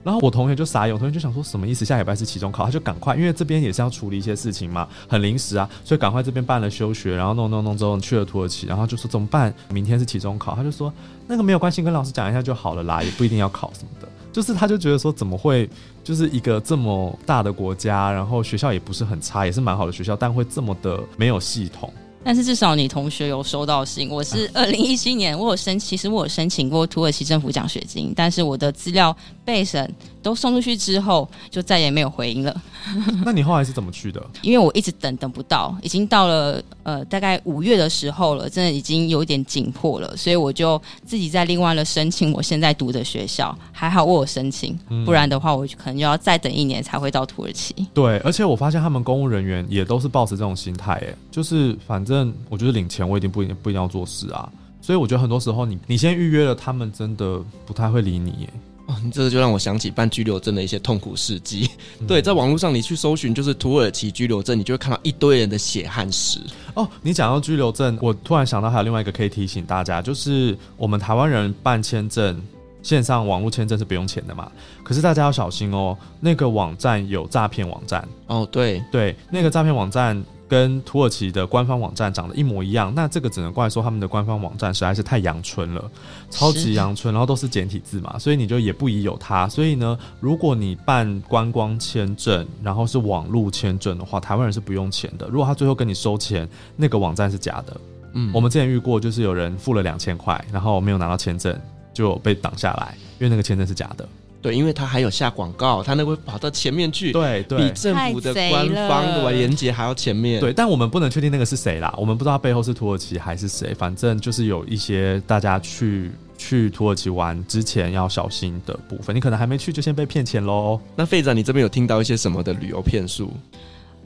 [0.06, 1.84] 然后我同学就傻眼，我同学就想说什么意思？
[1.84, 9.52] 下礼拜是期中考，他就赶快，因为这边也是要处理一些事情嘛，很临时啊，所以赶快这边办了休学，然后弄弄弄之后去了土耳其，然后就说怎么办？
[9.70, 10.94] 明天是期中考，他就说
[11.26, 14.08] 那个没有关系，跟老师讲一下就好了啦，也不一定要考什么的。
[14.32, 15.68] 就是他就觉得说怎么会，
[16.04, 21.92] 就是一个这么大的国家，然后学校也不是很差，也是蛮好的学校，但会这么的没有系统。
[22.26, 24.10] 但是至少你同学有收到信。
[24.10, 32.62] 我是二零一七年，我有申，其实我有申请过土耳其政府奖学金，但是我的资料备审都送出去之后，就再也没有回音了。
[33.24, 34.20] 那你后来是怎么去的？
[34.42, 43.56] 因为我一直等等不到，已经到了呃大概五月的时候了，真的已经有一点紧迫了，所以我就自己在另外的申请我现在读的学校。
[43.72, 47.76] 还好我有申请，不然的话我可能就要再等一年才会到土耳其。
[47.94, 52.15] 对，而且我发现他们公务人员也都是抱持这种心态，哎，就是反正。
[52.50, 54.48] 我觉得领钱我一定不一定不一定要做事啊，
[54.82, 58.50] 所以我觉得很多时候你你先预约了，他们真的不太会理你耶。
[58.88, 61.68] 哦，你这个就让我想起办居留证的一些痛苦事迹。
[62.00, 66.40] 嗯、对，在网络上你去搜寻就是土耳其居留证，你就会看到一堆人的血汗史。
[66.76, 72.40] 哦，你讲到居留证，我突然想到还有另外一个可以提醒大家，就是我们台湾人办签证，
[72.84, 74.52] 线上网络签证是不用钱的嘛？
[74.84, 78.08] 可是大家要小心哦，那个网站有诈骗网站。
[78.28, 80.24] 哦，对对，那个诈骗网站。
[80.48, 85.92] 跟土耳其的官方网站长得一模一样，那这个只能怪说他们的官方网站实在是太阳春了，
[86.30, 89.50] 超级阳春，然后都是简体字嘛，所以你就也不宜有它。
[89.50, 95.28] 所以呢，如果你办观光签证，然后是网路签证的话，台湾人是不用钱的。
[95.28, 97.82] 如果他最后跟你收钱，那个网站是假的。
[98.14, 101.60] 嗯，我们之前遇过，就是有人付了两千块，然后没有拿到签证
[101.94, 104.08] 就被挡下来，因为那个签证是假的。
[104.46, 110.40] 对，因为他还有下广告，他那会跑到前面去，对对，比政府的官方的连接还要前面。
[110.40, 119.16] 对，但我们不能确定那个是谁啦，我们不知道背后是土耳其还是谁，反正就是有一些大家去去土耳其玩之前要小心的部分。
[119.16, 120.80] 你可能还没去就先被骗钱喽。
[120.96, 123.34] 那费长，你这边有听到一些什么的旅游骗术？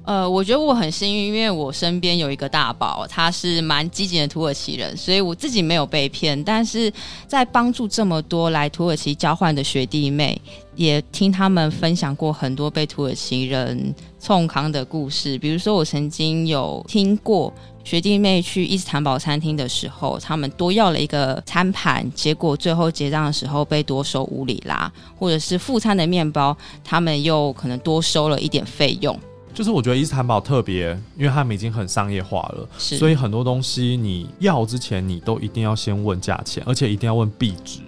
[0.10, 6.43] 呃，我觉得我很幸运，因为我身边有一个大宝，他是蛮积极的土耳其人，所以我自己没有被骗。
[6.43, 6.91] 但是
[7.28, 10.41] 在帮助这么多来土耳其交换的学弟妹，
[10.76, 15.38] 也听他们分享过很多被土耳其人冲康的故事。
[15.38, 29.15] 比如说，我曾经有听过学弟妹去伊斯坦堡餐厅的时候，他们多要了一个餐盘，结果最后结账的时候被多收五里拉，或者是副餐的面包，他们又可能多收了一点费用。
[29.60, 37.82] 就是我觉得伊斯坦堡特别，因为他们已经很商业化了，所以很多东西你要之前，你都一定要先问价钱，而且一定要问币值。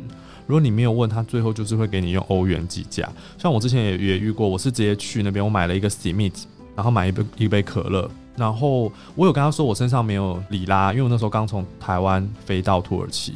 [0.48, 3.10] 如果你没有问他，最后就是会给你用欧元计价。
[3.38, 6.44] 像我之前也也遇过，我是直接去那边，我买了一个 simit，
[6.76, 13.36] 然后买一杯一杯可乐，然后我有跟他说我身上没有里拉，因为我那时候刚从台湾飞到土耳其。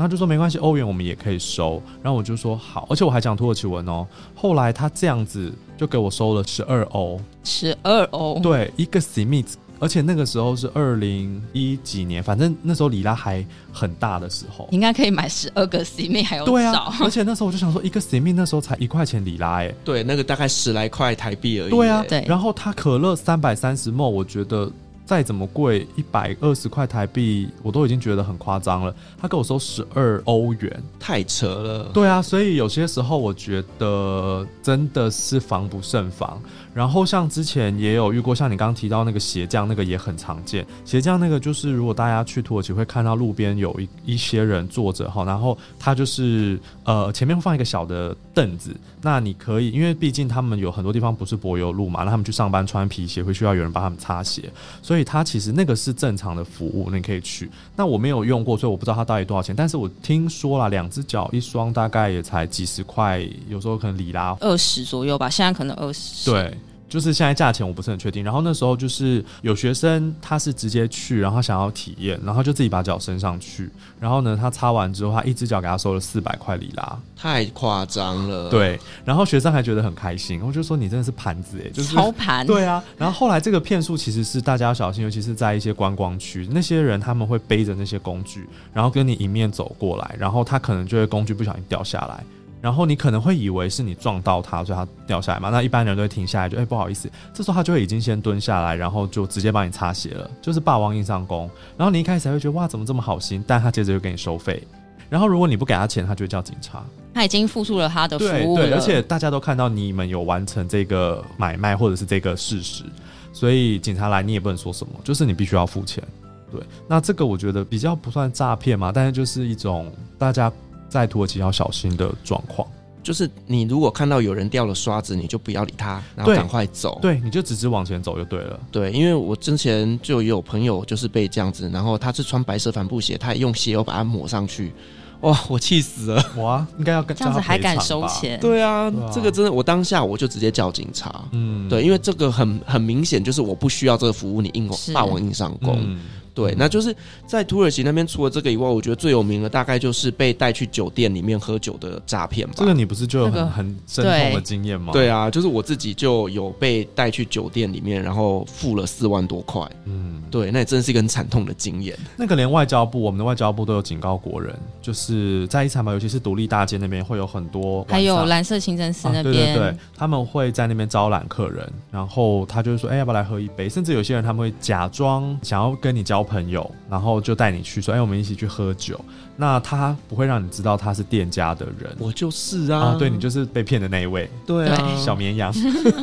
[0.00, 1.82] 然后就说没关系，欧元我们也可以收。
[2.02, 4.06] 然后我就说好，而且我还讲土耳其文哦。
[4.34, 9.44] 后来他这样子就给我收了十二欧，十二欧，对，一个 simit，
[9.78, 16.50] 而且那个时候是二零一几年，反正那时候里拉还很大的时候，应该可以买十二个 simit 还有少。
[16.50, 21.70] 对啊，而且那时候我就想说，一个 simit 那时候才一块钱里拉哎，对，那个大概十来块台币而已。
[21.70, 22.24] 对啊，对。
[22.26, 24.72] 然后他可乐三百三十 ml，我觉得。
[25.10, 28.94] 再怎么贵，一百二十块台币，我都已经觉得很夸张了。
[29.20, 31.90] 他跟我收十二欧元，太扯了。
[31.92, 36.40] 对啊，所以有些时候我觉得真的是防不胜防。
[36.72, 40.64] 然后像之前也有遇过，像你刚刚提到那个鞋匠，那个也很常见。
[40.84, 54.50] 鞋匠那个就是，如果大家去土耳其会看到路边有一一些人坐着哈，然后他就是呃前面会放一个小的凳子，那你可以，因为毕竟他们有很多地方不是柏油路嘛，那他们去上班穿皮鞋会需要有人帮他们擦鞋，
[54.82, 57.50] 所以他其实那个是正常的服务，你可以去。
[57.76, 66.30] 那我没有用过，所以我不知道他到底多少钱，但是我听说了，两只脚一双大概也才几十块，有时候可能里拉二十左右吧，现在可能二十。
[66.30, 66.54] 对。
[66.90, 78.50] 就是现在价钱我不是很确定，然后那时候就是有学生他是直接去，然后想要体验，然后就自己把脚伸上去，然后呢他擦完之后，他一只脚给他收了四百块里拉，太夸张了。
[78.50, 82.44] 对，然后学生还觉得很开心，我就说你真的是盘子哎，就是 操盘。
[82.44, 92.24] 对啊，然后后来这个骗术其实是大家要小心，尤其是在一些观光区，那些人他们会背着那些工具，然后跟你迎面走过来，然后他可能就会工具不小心掉下来。
[92.60, 95.48] 然后你可能会以为是你撞到他，所以他掉下来嘛。
[95.48, 97.10] 那一般人都会停下来，就哎、欸、不好意思。
[97.32, 101.48] 这时候他就会已经先蹲下来，然后就直接帮你擦鞋了，就是霸王硬上弓。
[101.76, 104.62] 然后你一开始还会觉得哇怎么这么好心，但他接着就给你收费。
[105.08, 106.84] 然后如果你不给他钱，他就会叫警察。
[107.14, 108.56] 他已经付出了他的服务。
[108.56, 112.84] 对对，而且大家都看到你们有完成这个买卖或者是这个事实，
[113.32, 116.04] 所以警察来你也不能说什么，就是你必须要付钱。
[116.52, 120.52] 对，那这个我觉得比较不算诈骗嘛，但是就是一种大家。
[120.90, 122.68] 在土耳其要小心的状况，
[123.02, 126.98] 就是你如果看到有人掉了刷子，你就不要理他，然后赶快走。
[127.00, 128.60] 对，对，你就直直往前走就对了。
[128.70, 134.72] 对，因为我之前就有朋友就是被这样子，然后他是穿白色帆布鞋，他也用鞋油把它抹上去，
[135.20, 136.24] 哇，我气死了！
[136.36, 138.38] 哇，应该要跟这样子还敢收钱？
[138.40, 141.24] 对啊，对啊，这个真的，我当下我就直接叫警察。
[141.32, 145.98] 嗯，对，因为这个很很明显就是我不需要这个服务，你硬霸王硬上弓。
[146.34, 146.94] 对，那就是
[147.26, 152.54] 在土耳其那边，除了这个以外，我觉得最有名的大概就是被带去酒店里面喝酒的诈骗吧。
[152.56, 154.92] 这个你不是就有很、很深痛的经验吗？
[154.92, 159.60] 对啊，就是我自己就有被带去酒店里面，然后付了四万多块。
[159.84, 161.98] 嗯，对，那也真是一个很惨痛的经验。
[162.16, 173.68] 那个连外交部，我们的外交部都有警告国人，就是在伊斯坦堡，尤其是独立大街那边，会有很多，还有蓝色清真寺那边、啊，对对对，他们会在那边招揽客人，然后他就是说，哎，要不要来喝一杯？
[173.68, 177.20] 甚至有些人他们会假装想要跟你交朋友，然后。
[177.20, 178.98] 就带你去说，哎，我们一起去喝酒。
[179.36, 185.52] 那他不会让你知道他是店家的人，我就是啊，啊对，你就是被骗的那一位，对啊，小绵羊。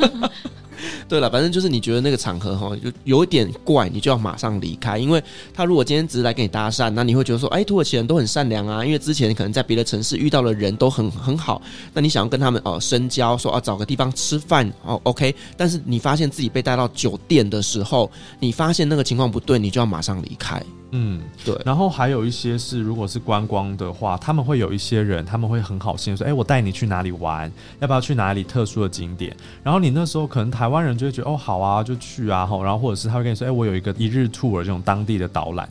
[1.08, 4.98] 对了，反正就是你觉得那个场合哈，就有一点怪，你就要马上离开。
[4.98, 5.22] 因为
[5.54, 8.84] 他如果今天只是来跟你搭讪，那你会觉得说，哎，土耳其人都很善良啊。
[8.86, 11.62] 因为之前可能在别的城市遇到的人都很很好，
[11.94, 15.34] 那你想要跟他们哦深交，说啊找个地方吃饭哦，OK。
[15.56, 18.10] 但是你发现自己被带到酒店的时候，
[18.40, 20.62] 你发现那个情况不对，你就要马上离开。
[20.92, 21.60] 嗯，对。
[21.66, 29.36] 然后还有一些是，如果是观光的话，他们会有一些人，他们会很好心说，哎，我带你去哪里玩，要不要去哪里特殊的景点？
[29.64, 32.48] 然后你那时候可能台湾人就会觉得，哦，好啊，就去啊。
[32.64, 35.68] 然后或者是他会跟你说，哎，我有一个一日 tour 这种当地的导览，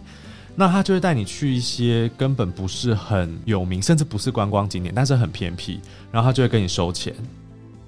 [0.54, 5.80] 那他就会带你去一些根本不是很有名，甚至不是观光景点，但是很偏僻，
[6.12, 7.14] 然后他就会跟你收钱。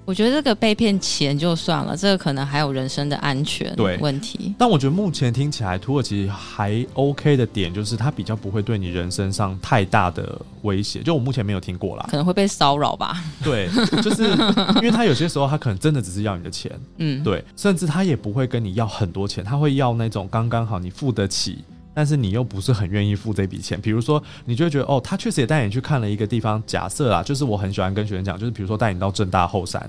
[0.09, 4.55] 我觉得这个被骗钱就算了，这个可能还有人身的安全问题。
[4.57, 11.03] 但我觉得目前听起来土耳其还 OK 的点，就是它比较不会对你人身上太大的威胁。
[11.03, 13.23] 就我目前没有听过啦，可能会被骚扰吧？
[13.43, 13.69] 对，
[14.01, 14.31] 就是
[14.81, 21.59] 因为他有些时候他可能真的只是要你的钱，嗯，对，甚至他也不会跟你要很多钱，他会要那种刚刚好你付得起。
[21.99, 26.63] 但是你又不是很愿意付这笔钱，比如说你就会觉得哦，他确实也带你去看了一个地方。
[26.65, 29.81] 假设啊，就是我很喜欢跟学生讲，就是比如说带你到正大后山，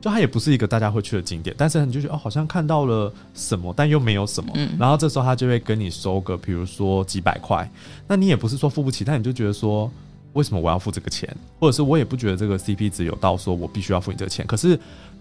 [0.00, 4.52] 就它也不是一个大家会去的景点，但是你就觉得哦，好像看到了什么，但又没有什么。
[4.54, 4.76] 嗯。
[4.78, 7.68] 然后这时候他就会跟你收个，比如说几百块，
[8.06, 9.90] 那你也不是说付不起，但你就觉得说，
[10.36, 11.28] 为什么我要付这个钱？
[11.58, 14.78] 或者是我也不觉得这个 CP 值有到说我必须要付你这个钱，可是。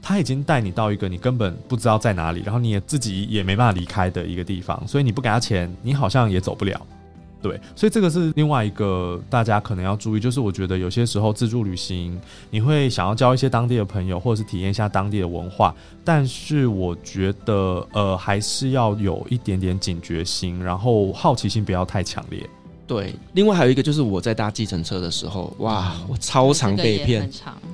[0.07, 6.79] 他已经带你到一个你根本不知道在哪里，然后你也自己也没办法离开的一个地方，所以你不给他钱，你好像也走不了。
[7.41, 12.15] 对，所以这个是另外一个大家可能要注意，就是我觉得有些时候自助旅行，
[12.51, 15.73] 你会想要交一些当地的朋友，或者是体验一下当地的文化，
[16.03, 22.47] 但是我觉得呃还是要有一点点警觉心，然后好奇心不要太强烈。
[22.87, 27.29] 对，另外还有一个就是我在搭计程车的时候，哇，我超常被骗，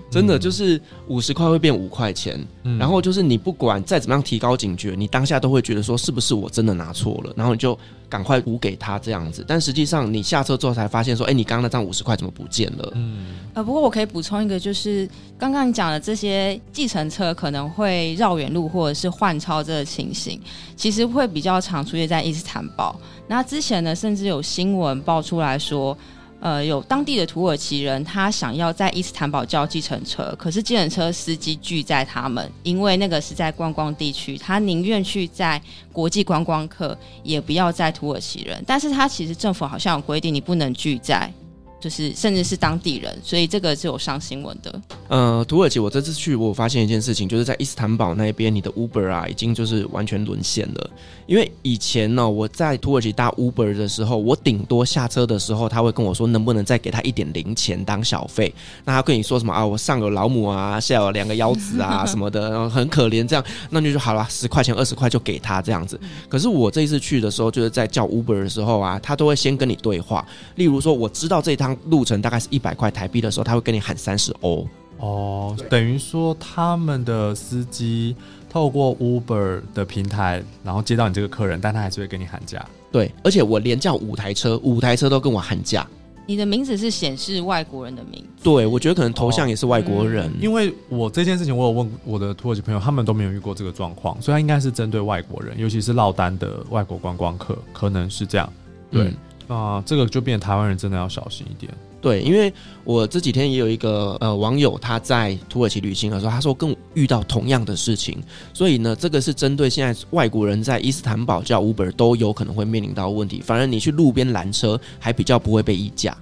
[0.10, 7.78] 真的就是五十块会变五块钱，嗯，然后就是你不管再怎么样提高警觉，你当下都会觉得说是不是我真的拿错了，然后你就。
[8.12, 12.92] 赶快补给他这样子，但实际上你下车之后才发现说，哎、欸，你刚刚那张五十块怎么不见了？
[12.94, 20.38] 嗯，呃，不过我可以补充一个，就是刚刚你讲的这些计程车可能会绕远路或者是换超这个情形，
[20.76, 23.00] 其实会比较常出现在伊斯坦堡。
[23.30, 25.98] 那之前呢，甚至有新闻爆出来说。
[26.42, 35.62] 呃，有当地的土耳其人，他想要在伊斯坦堡叫计程车，可是计程车司机拒载他们，因为那个是在观光地区，他宁愿去在
[35.94, 38.62] 国际观光客，也不要载土耳其人。
[38.66, 41.32] 但是他其实政府好像有规定，你不能拒载。
[41.82, 44.82] 就是甚至是当地人，所以这个是有上新闻的。
[45.08, 50.90] 呃，土耳其，我这次去，我发现一件事情，就是在伊斯坦堡那边，你的 Uber 啊，已经就是完全沦陷了。
[51.26, 58.54] 因为以前呢，我在土耳其搭 Uber 的时候，我顶多下车的时候，他会跟我说，能不能再给他一点零钱当小费？
[58.86, 59.66] 那他跟你说什么啊？
[59.66, 66.00] 我上有老母啊，下有两个腰子啊 什么的，然后很可怜这样，那你就说好了，十块钱、二十块就给他这样子。
[66.30, 71.90] 可是我这一次去的时候，就是在叫 Uber 的时候啊，他都会先跟你对话，例如说，我知道这一趟。
[71.90, 74.68] 路程大概是一百块台币的时候，他会跟你喊三十欧。
[74.98, 78.16] 哦，等于说他们的司机
[78.48, 82.64] 透过 Uber 的平台，然后接到你这个客人，但他还是会跟你喊价。
[82.92, 85.88] 对，而且我连叫五台车，五台车都跟我喊价。
[86.28, 88.44] 你的名字是显示外国人的名字？
[88.44, 90.28] 对，我觉得可能头像也是外国人。
[90.28, 90.40] 哦嗯。
[90.40, 98.48] 因为我这件事情，我有问我的土耳其朋友，他们都没有遇过这个状况，所以他应该是针对外国人，尤其是落单的外国观光客，可能是这样。
[98.92, 99.06] 对。
[99.06, 99.16] 嗯
[99.54, 101.72] 啊，这个就变台湾人真的要小心一点。
[102.00, 102.52] 对，因为
[102.84, 108.18] 我这几天也有一个呃网友他在土耳其旅行的时候，他说跟我遇到同样的事情，
[108.54, 113.42] 所以呢，这个是针对现在外国人在伊斯坦堡叫 Uber 都有可能会面临到问题。
[113.42, 116.16] 反而你去路边拦车还比较不会被议价。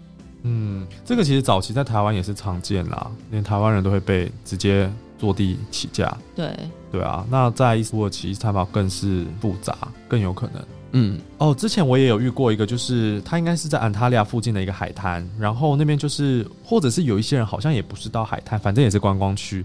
[0.44, 6.18] 嗯，这个其实早期在台湾也是常见啦，连台湾人都会被直接坐地起价。
[6.36, 6.52] 对，
[6.92, 9.78] 对啊，那在土耳其伊斯坦堡更是复杂，
[10.10, 10.62] 更有可能。
[10.92, 19.64] 嗯哦，之前我也有遇过一个，就是他应该是在安塔利亚附近的一个海滩，然后那边就是，或者是有一些人好像也不是到海滩，反正也是观光区，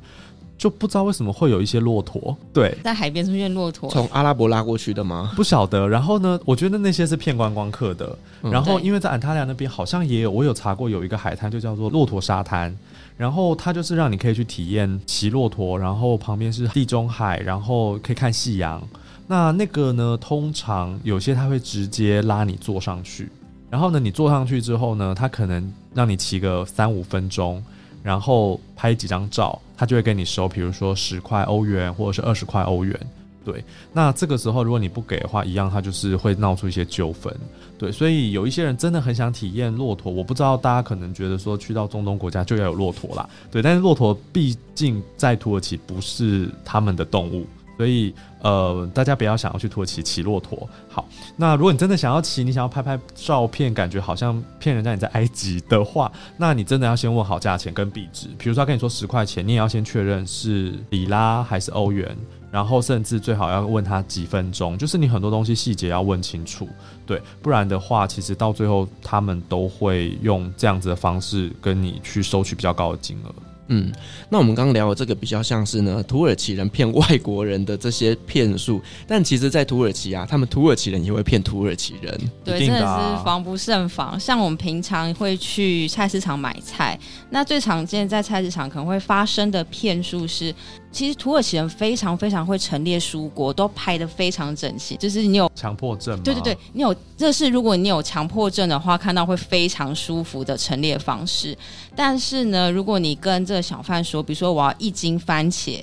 [0.57, 5.33] 就不知道为什么会有一些骆驼，对，在海边出现骆驼，从阿拉伯拉过去的吗？
[5.35, 5.89] 不晓得。
[5.89, 8.17] 然后呢，我觉得那些是骗观光客的。
[8.43, 12.77] 然后因为在安塔利亚那边好像也有，我有查过有一个海滩就叫做骆驼沙滩，
[13.17, 18.87] 然后它就是让你可以去体验骑骆驼，然后旁边是地中海，然后可以看夕阳。
[19.27, 20.19] 那那个呢？
[20.21, 23.31] 通常有些他会直接拉你坐上去，
[23.71, 27.63] 然后呢，你坐上去之后呢，他可能让你骑个三五分钟，
[28.03, 32.99] 然后拍几张照，他就会跟你收，比如说十块欧元或者是二十块欧元。
[33.45, 37.35] 对，那这个时候如果你不给的话，一样他就是会闹出一些纠纷。
[37.79, 43.29] 对，所以有一些人真的很想体验骆驼，我不知道大家可能觉得说去到中东国家就要有骆驼啦。
[43.51, 47.47] 对，但是骆驼毕竟在土耳其不是他们的动物。
[47.77, 50.69] 所以，呃，大家不要想要去土耳其骑骆驼。
[50.89, 51.07] 好，
[51.37, 58.29] 那如果你真的想要骑，你想要拍拍照片，感觉好像骗人家你在埃及的话，那你真的要先问好价钱跟币值。
[58.39, 62.17] 比如说他跟你说十块钱，你也要先确认是里拉还是欧元，
[62.51, 66.69] 然后甚至最好要问他几分钟，就是你很多东西细节要问清楚，
[67.05, 73.35] 对，不然的话，其实到最后他们都会用这样子的方式跟你去收取比较高的金额。
[73.69, 73.91] 嗯，
[74.29, 84.19] 那我们刚刚聊的这个比较像是呢，土耳其人骗外国人的这些骗术，但其实，在土耳其啊，他们土耳其人也会骗土耳其人，对，真的是防不胜防。
[84.21, 86.99] 像我们平常会去菜市场买菜，
[87.31, 90.55] 那最常见在菜市场可能会发生的骗术是，
[90.95, 96.23] 其实土耳其人非常非常会陈列蔬果，都排的非常整齐，就是你有强迫症吗？
[96.25, 101.59] 对对对，你有，这是如果你有强迫症的话，看到会非常舒服的陈列方式。
[101.97, 105.83] 但是呢，如果你跟这个小贩说，比如说我要一斤番茄。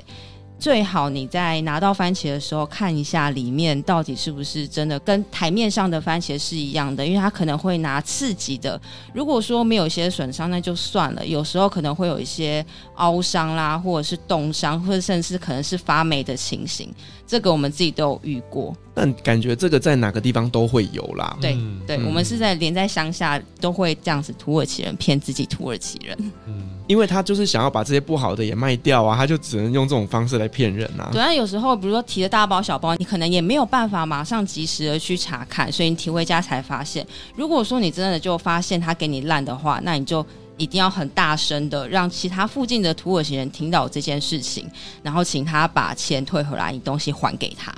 [0.61, 8.79] 最好你在拿到番茄的时候看一下里面到底是不是真的跟台面上的番茄是一样的，因为它可能会拿刺激的。
[9.11, 11.25] 如果说没有一些损伤，那就算了。
[11.25, 12.63] 有时候可能会有一些
[12.97, 16.93] 凹伤啦，或者是冻伤，或者甚至可能是发霉的情形。
[17.25, 18.75] 这个我们自己都有遇过。
[18.93, 21.35] 但感觉这个在哪个地方都会有啦。
[21.41, 21.57] 对
[21.87, 26.31] 对，嗯、我们是在连在乡下都会这样子，土耳其人骗自己土耳其人。
[26.45, 31.07] 嗯，因为他就是想要把这些不好的也卖掉啊，他就只能用这种方式来骗人啊。
[31.09, 37.07] 对啊，有时候比如说提着大包小包，你可能也没有办法马上及时的去查看，所以你提回家才发现。
[37.33, 40.25] 如果说你真的就发现他给你烂的话，那你就
[40.57, 44.69] 一定要很大声的让其他附近的土耳其人听到这件事情，
[45.01, 47.73] 然后请他把钱退回来，你东西还给他。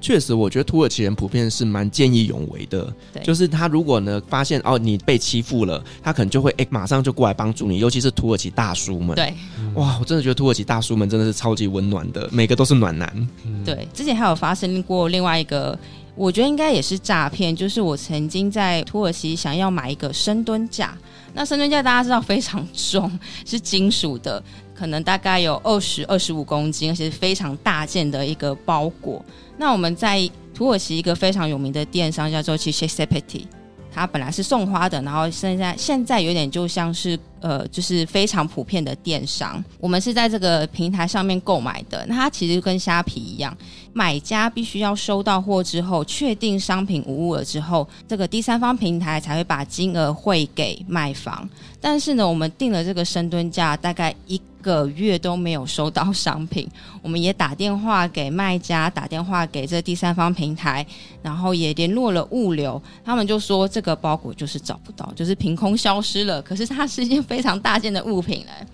[0.00, 2.92] 确实，我觉得土耳其人普遍是蛮见义勇为的。
[3.12, 7.78] 对，就是他如果呢发现哦你被欺负了，他可能就会哎马上就过来帮助你。
[7.78, 9.14] 尤其是土耳其大叔们。
[9.14, 9.34] 对，
[9.74, 13.28] 哇，我真的觉得土耳其大叔们真的是超级温暖的，每个都是暖男。
[13.64, 15.78] 对，之前还有发生过另外一个，
[16.14, 20.96] 我觉得应该也是诈骗，就是我曾经在土耳其想要买一个深蹲架，
[21.34, 23.10] 那深蹲架大家知道非常重，
[23.44, 24.42] 是金属的，
[24.80, 29.22] 可能大概有二十二十五公斤，而且是非常大件的一个包裹。
[29.58, 33.46] 那我们在土耳其一个非常有名的电商叫做 c h i s e p e t i
[33.92, 39.62] 它本来是送花的，然后现在现在有点就像是呃，就是非常普遍的电商。
[39.78, 43.56] 我们是在这个平台上面购买的，那它其实跟虾皮一样，
[43.92, 51.48] 买家必须要收到货之后，确定商品无误了之后，这个第三方平台才会把金额汇给卖方。
[51.80, 54.40] 但是呢，我们订了这个深蹲架，大概一。
[54.62, 56.68] 个月都没有收到商品，
[57.00, 60.86] 我们也打电话给卖家，打电话给这第三方平台，
[61.22, 66.42] 然后也联络了物流，他们就说这个包裹就是找不到，就是凭空消失了。
[66.42, 68.66] 可是它是一件非常大件的物品嘞。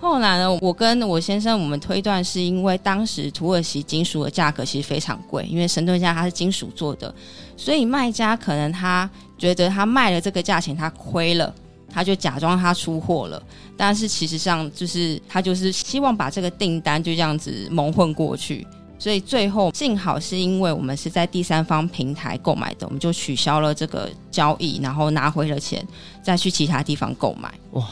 [0.00, 7.14] 后来呢，我跟我先生我们推断是因为当时土耳其金属的价格其实非常贵，因为神盾架它是金属做的，
[7.56, 11.54] 所以卖家可能他觉得他卖了这个价钱他亏了。
[11.90, 13.42] 他就假装他出货了，
[13.74, 18.64] 但是其实上就是他就是希望把这个订单就这样子蒙混过去，
[18.98, 25.86] 所以最后幸好是因为我们是在第三方平台购买的，我们就取消了这个交易，然后拿回了钱，
[26.22, 27.52] 再去其他地方购买。
[27.72, 27.88] 哇，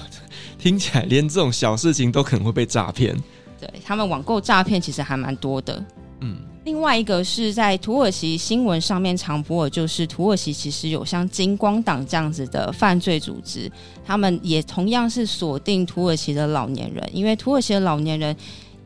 [0.59, 3.17] 听起来连这种小事情都可能会被诈骗。
[3.61, 5.85] 对，他们网购诈骗其实还蛮多的。
[6.21, 6.37] 嗯。
[6.65, 13.71] 另外一个是在土耳其新闻上面常播的，就是土耳其其实有像金光党这样子的犯罪组织，
[14.05, 18.37] 他们也同样是锁定土耳其的老年人，因为土耳其的老年人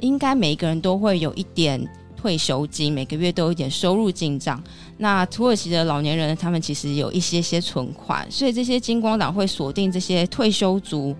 [0.00, 1.80] 应该每一个人都会有一点
[2.20, 4.62] 退休金，每个月都有一点收入进账。
[4.98, 11.16] 那土耳其的老年人，他们其实有一些些存款，所以这些金光党会锁定这些退休族。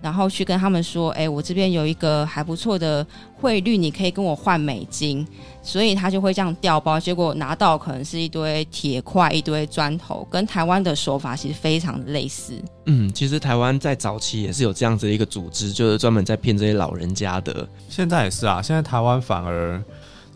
[0.00, 5.26] 然后去跟他们说：“哎，我这边有一个还不错的汇率，你可以跟我换美金。”
[5.60, 12.54] 所以他就会这样调包，结果拿到可能是一堆铁块、一堆砖头，跟台湾的手法其实非常的类似。
[12.86, 17.68] 嗯，其实台湾在早期也是有这样子的一个组织，就是专门在骗这些老人家的。
[17.88, 19.82] 现在也是啊，现在台湾反而。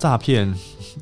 [0.03, 0.53] 诈骗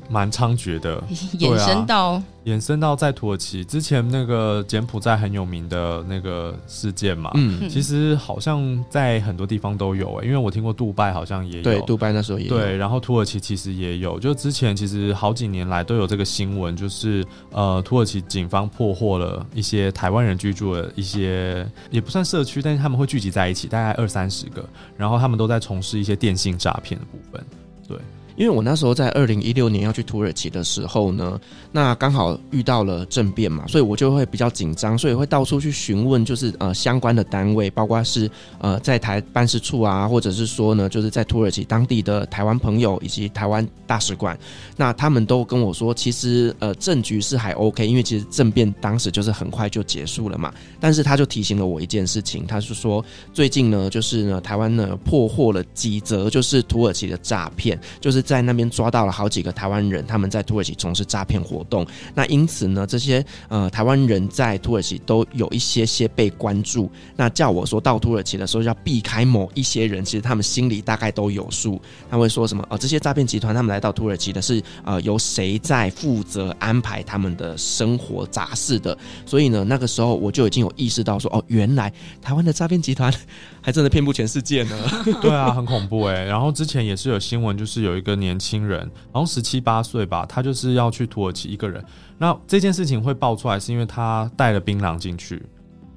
[0.07, 1.03] 蛮猖獗的，
[1.39, 24.63] 延伸到、啊、延伸到在土耳其之前那个柬埔寨很有名的那个事件嘛，嗯，其实好像在很多地方都有诶、欸，因为我听过杜拜好像也有，对，杜拜那时候也有，对，然后土耳其其实也有，就之前其实好几年来都有这个新闻，就是呃，土耳其警方破获了一些台湾人居住的一些也不算社区，但是他们会聚集在一起，大概二三十个，
[24.95, 27.43] 然后他们都在从事一些电信诈骗的部分，
[27.87, 27.97] 对。
[28.35, 31.39] 因为我那时候在二零一六年要去土耳其的时候呢，
[31.71, 38.29] 那刚好遇到了政变嘛，所以我就会比较紧张，所以会到处去询问，就是呃相关的单位，包括是
[38.59, 44.37] 呃在台办事处啊，或者是说呢，就是在土耳其当地的台湾朋友以及台湾大使馆，
[44.77, 53.03] 那他们都跟我说，其实呃政局是还 OK，因为其实政变当时就是很快就结束了嘛，但是他就提醒了我一件事情，他是说
[53.33, 58.20] 最近呢，就是呢台湾呢破获了几则就是土耳其的诈骗，就是。
[58.21, 61.85] 在那边抓到了好几个台湾人，他们在土耳其从事诈骗活动。
[62.13, 66.89] 那因此呢，这些呃台湾人在土耳其都有一些些被关注。
[67.15, 71.81] 那叫我说到土耳其的时候要避开某一些人，其实他们心里大概都有数。
[72.09, 72.65] 他会说什么？
[72.69, 78.97] 哦，这些诈骗集团他们来到土耳其的是呃由谁在负责安排他们的生活杂事的？
[79.25, 81.91] 所以呢，那个时候我就已经有意识到说，哦，原来
[82.21, 83.13] 台湾的诈骗集团
[83.61, 84.75] 还真的遍布全世界呢。
[85.21, 86.23] 对啊，很恐怖哎。
[86.25, 91.83] 然后之前也是有新闻，就是有一个年轻人，好像十七八岁吧，他就是要去土耳其一个人。
[92.17, 95.41] 那这件事情会爆出来，是因为他带了槟榔进去。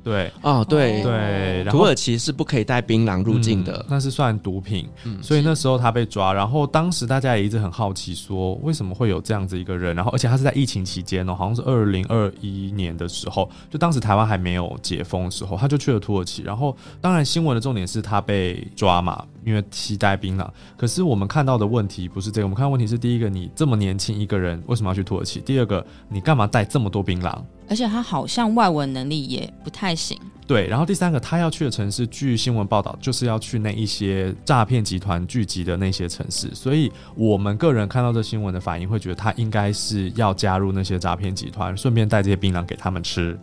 [0.05, 4.87] 对，哦，对对，土耳其是不可以带槟榔入境的，嗯，那是算毒品。
[5.05, 9.97] 嗯，所以那时候他被抓，然后当时大家也一直很好奇，说为什么会有这样子一个人？
[9.97, 16.43] 然后而且他是在疫情期间哦，好像是二零二一年的时候，就当时台湾还没有解封的时候，他就去了土耳其。
[16.43, 20.49] 然后当然新闻的重点是他被抓嘛，因为期待槟榔。
[20.77, 25.41] 可是我们看到的问题不是这个，我们看到问题是第一个，你这么年轻一个人为什么要去土耳其？
[25.41, 27.39] 第二个，你干嘛带这么多槟榔？
[27.69, 30.19] 而且他好像外文能力也不太行。
[30.47, 36.55] 对，然后第三个，他要去的城市，据新闻报道，就是要去那一些诈骗集团聚集的那些城市。
[36.55, 43.39] 所以，我们个人看到这新闻的反应，会觉得他应该是要加入那些诈骗集团，顺便带这些槟榔给他们吃。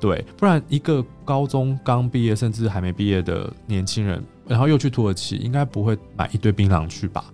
[0.00, 7.24] 对，不然一个高中刚毕业甚至还没毕业的年轻人，然后又去土耳其，应该不会买一堆槟榔去吧？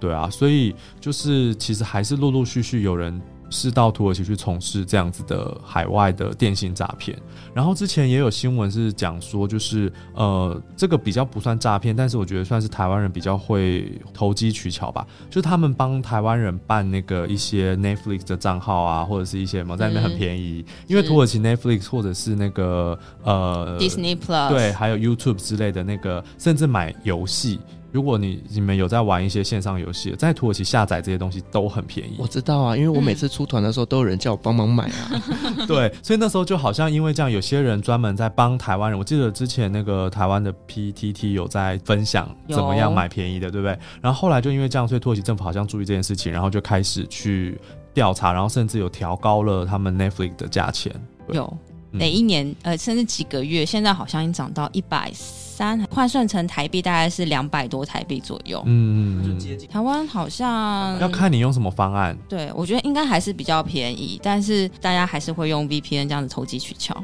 [0.00, 3.20] 对啊，所以就是其实还是陆陆续续有人。
[3.50, 7.16] 是到土耳其去从事这样子的海外的电信诈骗，
[7.54, 27.58] 然后之前也有新闻是讲说，就是呃，这个比较不算诈骗，但是我觉得算是台湾人比较会投机取巧吧，就是他们帮台湾人办那个一些 Netflix 的账号啊，或者是一些什么在那边很便宜，嗯、因为土耳其 Netflix 或者是那个呃 Disney Plus 对，还有 YouTube 之类的那个，甚至买游戏。
[27.90, 32.16] 如果你你们有在玩一些线上游戏，在土耳其下载这些东西都很便宜。
[32.18, 35.22] 我知道啊，因为我每次出团的时候都有人叫我帮忙买啊。
[35.66, 38.98] 对，所以那时候就好像因为这样，有些人专门在帮台湾人。
[38.98, 43.78] 我记得之前那个台湾的 PTT 有在分享怎么样买便宜的，对不对？
[44.02, 47.58] 然后后来就因为这样，所以土耳其政府好像注意这件事情，然后就开始去
[47.94, 50.92] 调查，然后甚至有调高了他们 Netflix 的价钱。
[51.32, 51.50] 有
[51.90, 55.10] 每一年呃，甚至几个月，现在好像已经涨到一百。
[55.58, 62.16] 三换算成台币大概是两百多台币左右，嗯，就接近台湾好像要看你用什么方案。
[62.28, 66.96] 对，我觉得应该还是比较便宜，但是大家还是会用 VPN 这样子投机取巧。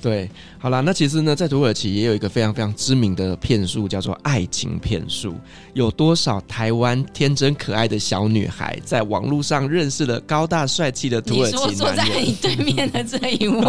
[0.00, 5.34] 对，好啦，那其实呢，在土耳其也有一个非常非常知名的骗术，叫做爱情骗术。
[5.74, 11.72] 有多少台湾天真可爱的小女孩在网络上认识了高大帅气的土耳其男人？
[11.72, 13.62] 你说坐在你对面的这一位，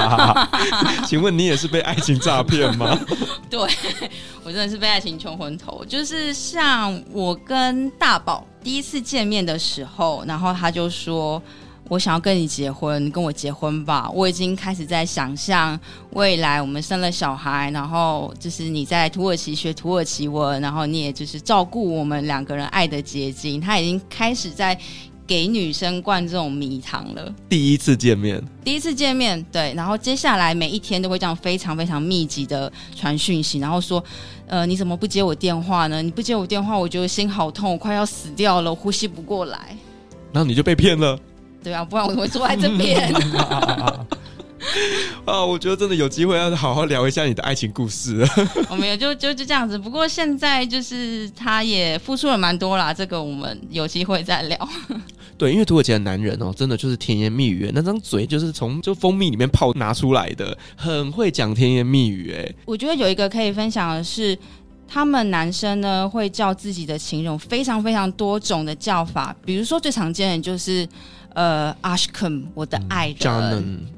[1.06, 2.98] 请问你也是被爱情诈骗吗？
[3.50, 3.60] 对，
[4.44, 5.84] 我真的是被爱情冲昏头。
[5.84, 11.42] 就是像我跟大宝第一次见面的时候，然后他就说。
[11.90, 14.08] 我想要跟你结婚，跟我结婚吧！
[14.14, 15.76] 我已经开始在想象
[16.10, 23.60] 未来，我们生了小孩，然后就是你在土耳其学土耳其文，然后你也就是照顾我们两个人爱的结晶。
[23.60, 24.78] 他已经开始在
[25.26, 27.34] 给女生灌这种迷糖了。
[27.48, 34.00] 第一次见面，第一次见面，对，然后接下来每一天都会这样非常非常密集的传讯息，然后说，
[34.46, 36.00] 呃，你怎么不接我电话呢？
[36.00, 39.76] 你不接我电话，我觉得心好痛，我快要死掉了，我呼吸不过来。
[40.32, 41.18] 然后你就被骗了。
[41.62, 43.12] 对啊，不然我怎么会坐在这边？
[45.24, 48.22] 啊，我觉得真的有机会要好好聊一下你的爱情故事。
[48.68, 49.78] 我没有，就就就这样子。
[49.78, 54.68] 不过现在就是他也付出了蛮多啦，这个我们有机会再聊。
[55.38, 62.30] 对，因为土耳其的男人哦，真的就是甜言蜜语，那张嘴就是从就蜂蜜里面泡拿出来的，很会讲甜言蜜语。
[62.36, 64.38] 哎，我觉得有一个可以分享的是，
[64.86, 70.86] 他们男生呢会叫自己的情人非常非常多种的叫法，比如说最常见的就是。
[71.34, 73.16] 呃，Ashkum，我的爱人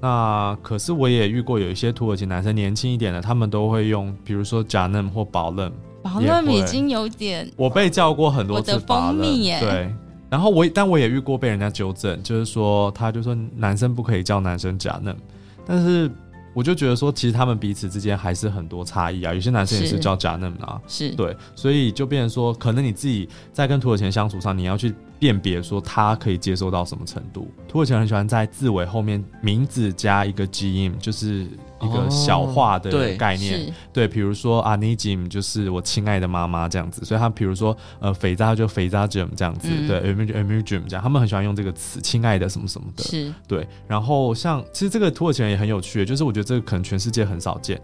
[0.05, 5.73] 那可是我也遇过有一些土耳其男生年轻一点的，他们都会用，比如说 Canım 或 Balım。
[6.03, 8.73] Balım 已经有点，我被叫过很多次。
[8.73, 9.59] 我的蜂蜜耶。
[9.61, 9.91] 对，
[10.29, 15.17] 然后我但我也遇过被人家纠正，就是说他就说男生不可以叫男生 Canım，
[15.65, 16.11] 但是
[16.53, 19.33] 我就觉得说，其实他们彼此之间还是很多差异啊。
[19.33, 24.95] 有些男生也是叫 Canım 啊，是对，所以就变成说，可能你自己在跟土耳其人相处上，你要去。
[25.25, 27.49] 辨别说他可以接受到什么程度？
[27.67, 31.45] 土耳其人很喜欢在字尾后面名字加一个 gim，就是
[31.81, 33.59] 一个小化的概念。
[33.67, 37.03] 哦、对，比如说 Anneciğim 就是我亲爱的妈妈这样子。
[37.07, 39.67] 所以他比如说呃，Feyza 就 Feyzacığım 这样子。
[39.71, 43.03] 嗯、对，Övüncüm 这样，他们很喜欢用这个词，亲爱的什么什么的。
[43.03, 43.67] 是，对。
[43.89, 47.81] 然后像其实这个土耳其人也很有趣，就是我觉得这个可能全世界很少见。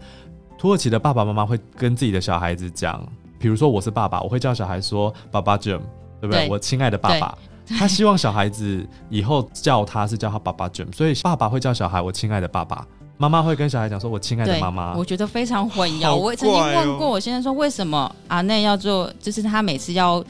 [0.59, 3.03] 土耳其的爸爸妈妈会跟自己的小孩子讲，
[3.39, 5.81] 比如说我是爸爸，我会叫小孩说 Babacığım。
[6.21, 6.45] 对不对？
[6.45, 7.37] 对，我亲爱的爸爸，
[7.77, 12.85] 他希望小孩子以后叫他是叫他爸爸 Jim，所以爸爸会叫小孩我亲爱的爸爸，
[13.17, 14.93] 妈妈会跟小孩讲说我亲爱的妈妈。
[14.95, 16.11] 我觉得非常混淆。
[16.11, 20.23] 哦、我曾经问过我先生说，为什么阿内要做，就是他每次要。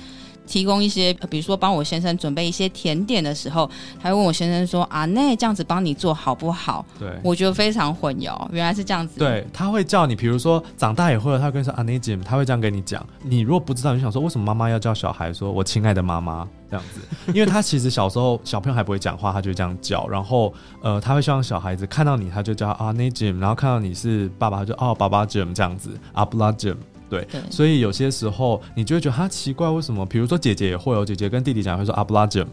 [0.51, 3.69] 提供一些，比如说帮我先生准备一些甜点的时候，
[4.01, 9.17] 他会问我先生说：“啊，那这样子帮你做好不好？”对，我觉得非常混淆，原来是这样子。
[9.17, 17.01] 对，他会叫你，比如说长大以后，他会跟你说：“啊，那姐，他会这样跟你讲。”你如果不知道，你就想说为什么妈妈要叫小孩说“我亲爱的妈妈” 这样子？
[17.33, 20.05] 因为他其实小时候 小朋友还不会讲话，他就这样叫。
[20.07, 26.75] 然后呃，他会希望小孩子看到你，他就叫啊那姐，然后看到你是爸爸，他就哦爸爸 Jim 这样子阿布拉 Jim。
[27.11, 30.05] 对，对，所以有些时候你就会觉得他奇怪，为什么？
[30.05, 32.43] 比如说姐姐也会有姐姐跟弟弟讲会说阿布拉吉，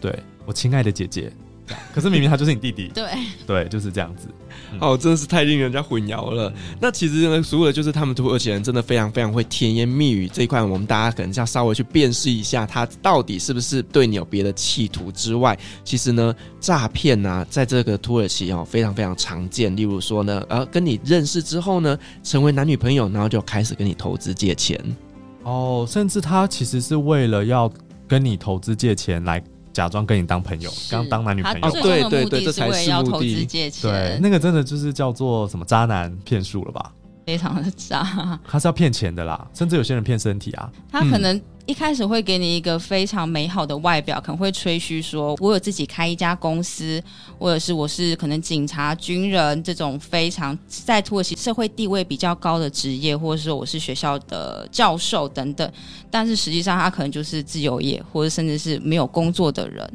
[0.00, 1.32] 对，我亲爱的姐姐。
[1.92, 3.04] 可是明明他就是你弟弟， 对
[3.44, 4.28] 对，就是这样子。
[4.72, 6.48] 嗯、哦，真的是太令人家混淆了。
[6.50, 19.74] 嗯、那其实呢，所有的就是他们土耳其人真的非常非常会甜言蜜语这一块，我们大家可能要稍微去辨识一下，他到底是不是对你有别的企图之外，其实呢，诈骗呢，在这个土耳其哦非常非常常见。
[19.76, 24.78] 例如说呢，呃，跟你认识之后呢，成为男女朋友，然后就开始跟你投资借钱。
[25.42, 27.70] 哦，甚至他其实是为了要
[28.08, 29.42] 跟你投资借钱来。
[29.76, 33.46] 假装跟你当朋友，刚当男女朋友，对对对，这才是目的。
[33.82, 36.90] 对，那个真的就是叫做什么渣男骗术了吧？
[37.26, 40.72] 非常的渣，他是要骗钱的啦，甚至有些人骗身体啊。
[40.90, 47.02] 他可能一开始会给你一个非常美好的外表，可能会吹嘘说，我有自己开一家公司，
[47.40, 55.72] 或者是我是可能警察、军人这种非常在土耳其社会地位比较高的职业，或者说我是学校的教授等等。
[56.08, 59.92] 但是实际上，他可能就是自由业，或者甚至是没有工作的人，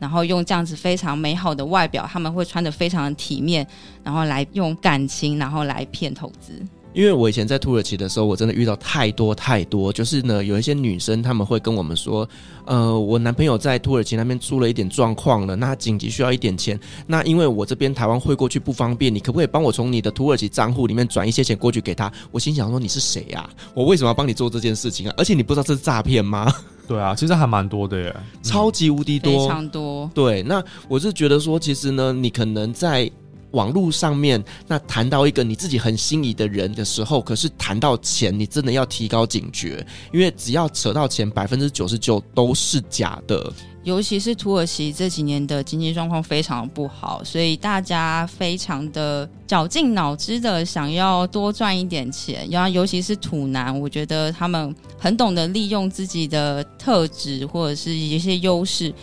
[0.00, 3.64] 然后用这样子非常美好的外表，他们会穿得非常的体面，
[4.02, 6.60] 然后来用感情，然后来骗投资。
[6.94, 12.28] 因为我以前在土耳其的时候，我真的遇到太多太多，就是呢，有一些女生她们会跟我们说，
[12.66, 22.12] 呃，我男朋友在土耳其那边出了一点状况了，那紧急需要一点钱，那因为我这边台湾汇过去不方便，你可不可以帮我从你的土耳其账户里面转一些钱过去给他？
[22.30, 23.48] 我心想说，你是谁呀？
[23.74, 25.14] 我为什么要帮你做这件事情啊？
[25.16, 26.52] 而且你不知道这是诈骗吗？
[26.86, 30.10] 对啊，其实还蛮多的耶，超级无敌多，非常多。
[30.12, 33.10] 对，那我是觉得说，其实呢，你可能在。
[33.52, 43.52] 网络上面，那谈到一个你自己很心仪的人的时候，可是谈到钱，你真的要提高警觉，因为只要扯到钱，百分之九十九都是假的。
[43.84, 52.48] 尤其是土耳其这几年的经济状况非常不好，所以大家非常的绞尽脑汁的想要多赚一点钱。
[52.48, 58.94] 然后，尤其是土男，我觉得他们很懂得利用自己的特质或者是一些优势，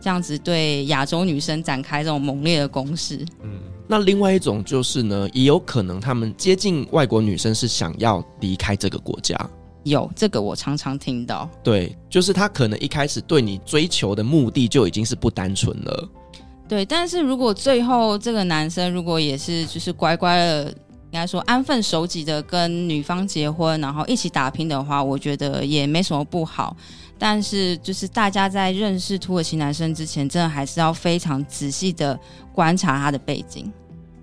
[0.00, 3.26] 这样子对亚洲女生展开这种猛烈的攻势。
[3.42, 3.58] 嗯。
[3.90, 9.34] 那另外一种就是呢，也有可能他们接近外国女生是想要离开这个国家。
[9.84, 11.48] 有这个我常常听到。
[11.64, 16.08] 对，就是他可能一开始对你追求的目的就已经是不单纯了。
[16.68, 20.74] 对，但是如果最后这个男生如果也是就是乖乖的，
[21.10, 26.76] 应该说安分守己的跟女方结婚，然后一起打拼的话，我觉得也没什么不好。
[27.18, 32.18] 但是，就是大家在认识土耳其男生之前，真的还是要非常仔细的
[32.52, 33.72] 观察他的背景。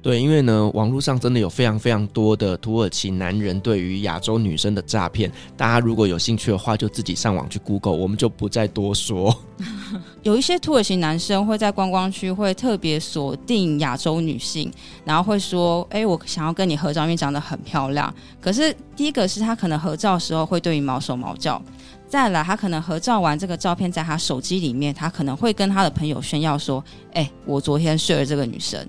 [0.05, 5.31] 对，因为呢，网络上真的有非常非常多的土耳其男人对于亚洲女生的诈骗。
[5.57, 9.35] 大家如果有兴趣的话，就自己上网去 Google，我们就不再多说。
[10.21, 14.71] 有一些土耳其男生会在观光区会特别锁定亚洲女性，
[15.03, 21.59] 然后会说：“哎，我想要跟你合照，因为长得很漂亮。”可是第一个是他可能合照的时候会对你毛手毛脚。
[22.07, 26.83] 再来，他可能合照完这个照片，在他手机里面，他可能会跟他的朋友炫耀说
[27.13, 28.79] ：“哎、我昨天睡了这个女生。”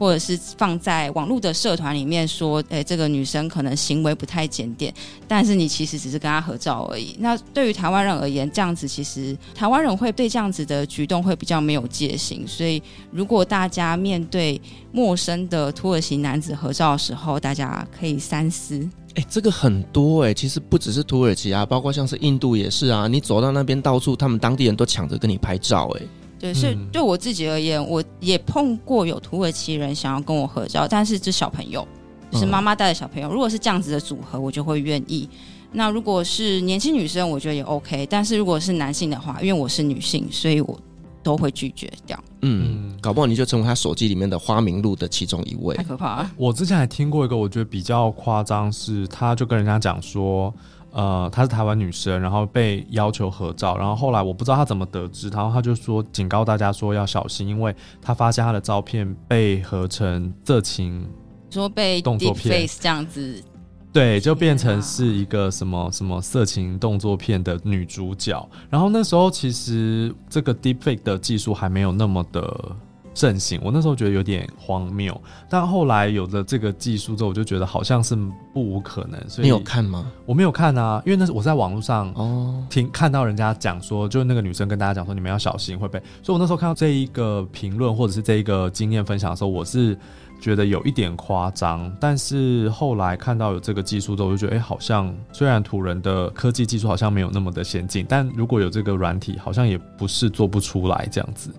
[0.00, 4.92] 或者是放在网络的社团里面说：“哎、欸，这个女生可能行为不太检点。”
[5.28, 7.14] 但是你其实只是跟她合照而已。
[7.18, 12.48] 那对于台湾人而言，这样子其实台湾人会对这样子的举动会比较没有戒心。
[12.48, 14.58] 所以，如果大家面对
[14.90, 18.88] 陌生的土耳其男子合照的时候，大家可以三思。
[19.16, 23.06] 哎、这个很多哎、其实不只是土耳其啊，包括像是印度也是啊。
[23.06, 26.02] 你走到那边，到处他们当地人都抢着跟你拍照哎、
[26.40, 31.86] 对，所以对我自己而言，我也碰过有土耳其人想要跟我合照，但是这小朋友，
[32.32, 33.30] 就是妈妈带的小朋友。
[33.30, 35.28] 如果是这样子的组合，我就会愿意。
[35.70, 38.06] 那如果是年轻女生，我觉得也 OK。
[38.06, 40.80] 但是如果是男性的话，因为我是女性，所以我
[41.22, 42.18] 都会拒绝掉。
[42.40, 46.30] 嗯，搞不好你就成为他手机里面的花名录的其中一位，太可怕了。
[46.38, 50.52] 我之前还听过一个，我觉得比较夸张，是他就跟人家讲说。
[50.92, 61.08] 呃，她是台湾女生，然后被要求合照，然后后来我不知道她怎么得知，然后她就说警告大家说要小心，因为她发现她的照片被合成色情，
[61.50, 63.42] 说被动作片这样子，
[63.92, 72.76] 对，就变成是一个什么什么色情动作片的女主角，然后那时候其实这个 deepfake 的技术还没有那么的。
[73.14, 78.14] 盛行，我那时候觉得有点荒谬，但后来有了这个技术之后，我就觉得好像是
[78.54, 79.20] 不无可能。
[79.28, 80.10] 所以你有看吗？
[80.24, 85.98] 我没有看啊，因为那是我在网络上哦听看到人家讲说，就那个女生跟大家讲说，你们要小心会被。
[86.22, 89.98] 所以我那时候看到这一个评论或者是这一个经验分享的时候，我是
[90.40, 91.92] 觉得有一点夸张。
[92.00, 101.50] 但是后来看到有这个技术之后，我就觉得哎、欸，好像虽然土人的科技技术好像没有那么的先进，但如果有这个软体，好像也不是做不出来这样子。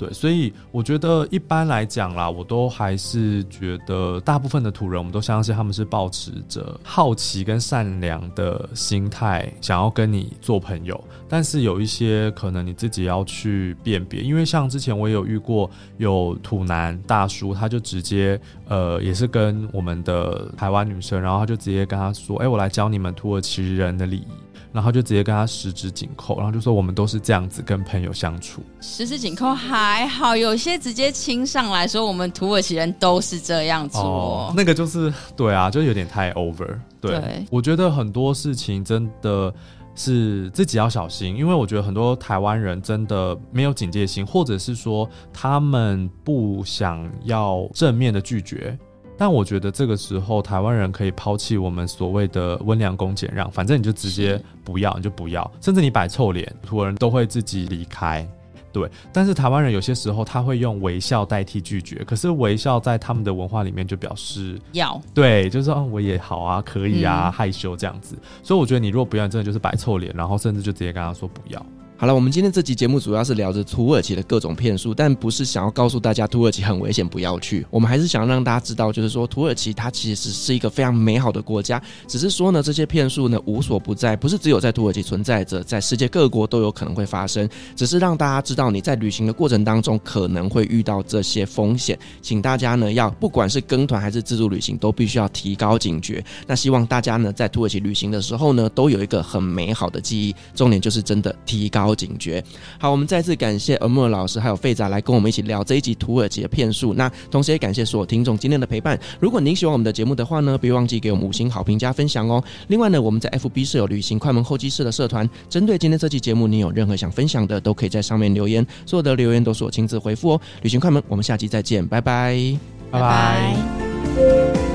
[0.00, 10.98] 对，所以我觉得一般来讲啦，我都还是觉得大部分的土人，我们都相信他们是抱持着好奇跟善良的心态，想要跟你做朋友。
[11.28, 24.26] 但是有一些可能你自己要去辨别，因为像之前我也有遇过有土男大叔，他就直接呃也是跟我们的台湾女生，然后他就直接跟他说：“哎，我来教你们土耳其人的礼仪。”
[24.72, 28.62] 然后就直接跟他十指紧扣，然后就说我们都是这样子跟朋友相处。
[28.80, 34.00] 十指紧扣还好，有些直接亲上来说我们土耳其人都是这样做。
[34.00, 36.78] 哦，那个就是对啊，就有点太 over。
[37.00, 39.52] 对，对我觉得很多事情真的
[39.94, 48.78] 是自己要小心，因为我觉得很多台湾人真的没有警戒心，或者是说他们不想要正面的拒绝。
[49.20, 58.26] 但我觉得这个时候，台湾人可以抛弃我们所谓的温良恭俭让，反正你就直接不要，你就不要，甚至你摆臭脸，土耳人都会自己离开。
[58.72, 68.16] 对，但是台湾人有些时候他会用微笑代替拒绝，可是微笑在他们的文化里面就表示要，对，就是说，嗯，我也好啊，可以啊，嗯、害羞这样子。
[68.42, 71.66] 所以我觉得你如果不要，真的就是摆臭脸，然后甚至就直接跟他说不要。
[72.00, 77.66] 好了，我们今天这集节目主要是聊着土耳其的各种骗术，但不是想要告诉大家土耳其很危险，不要去。
[77.68, 81.78] 我们还是想让大家知道，就是说土耳其它其实是一个非常美好的国家。
[82.06, 87.46] 只是说呢，这些骗术呢无所不在，不是只有在土耳其存在着，在世界各国都有可能会发生。
[87.76, 96.24] 只是让大家知道你在旅行的过程当中可能会遇到这些风险，请大家呢要不管是跟团还是自助旅行，都必须要提高警觉。
[96.46, 100.34] 那希望大家呢在土耳其旅行的时候呢，都有一个很美好的记忆。
[100.54, 102.42] 重点就是真的提高警觉。
[102.78, 106.94] 好，我们再次感谢 Amur 老师还有费仔来跟我们一起聊这一集土耳其的骗术。
[106.94, 108.98] 那同时也感谢所有听众今天的陪伴。
[109.18, 112.42] 如果您喜欢我们的节目的话呢，别忘记给我们五星好评加分享哦。
[112.68, 120.40] 另外呢，我们在 FB 设有旅行快门候机室的社团，针对今天这期节目，你有任何想分享的，都可以在上面留言，所有的留言都是我亲自回复哦。
[120.62, 122.58] 旅行快门，我们下期再见，拜拜，
[122.90, 124.69] 拜拜。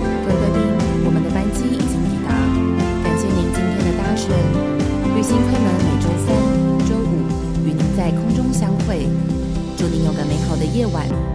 [10.96, 11.35] 晚，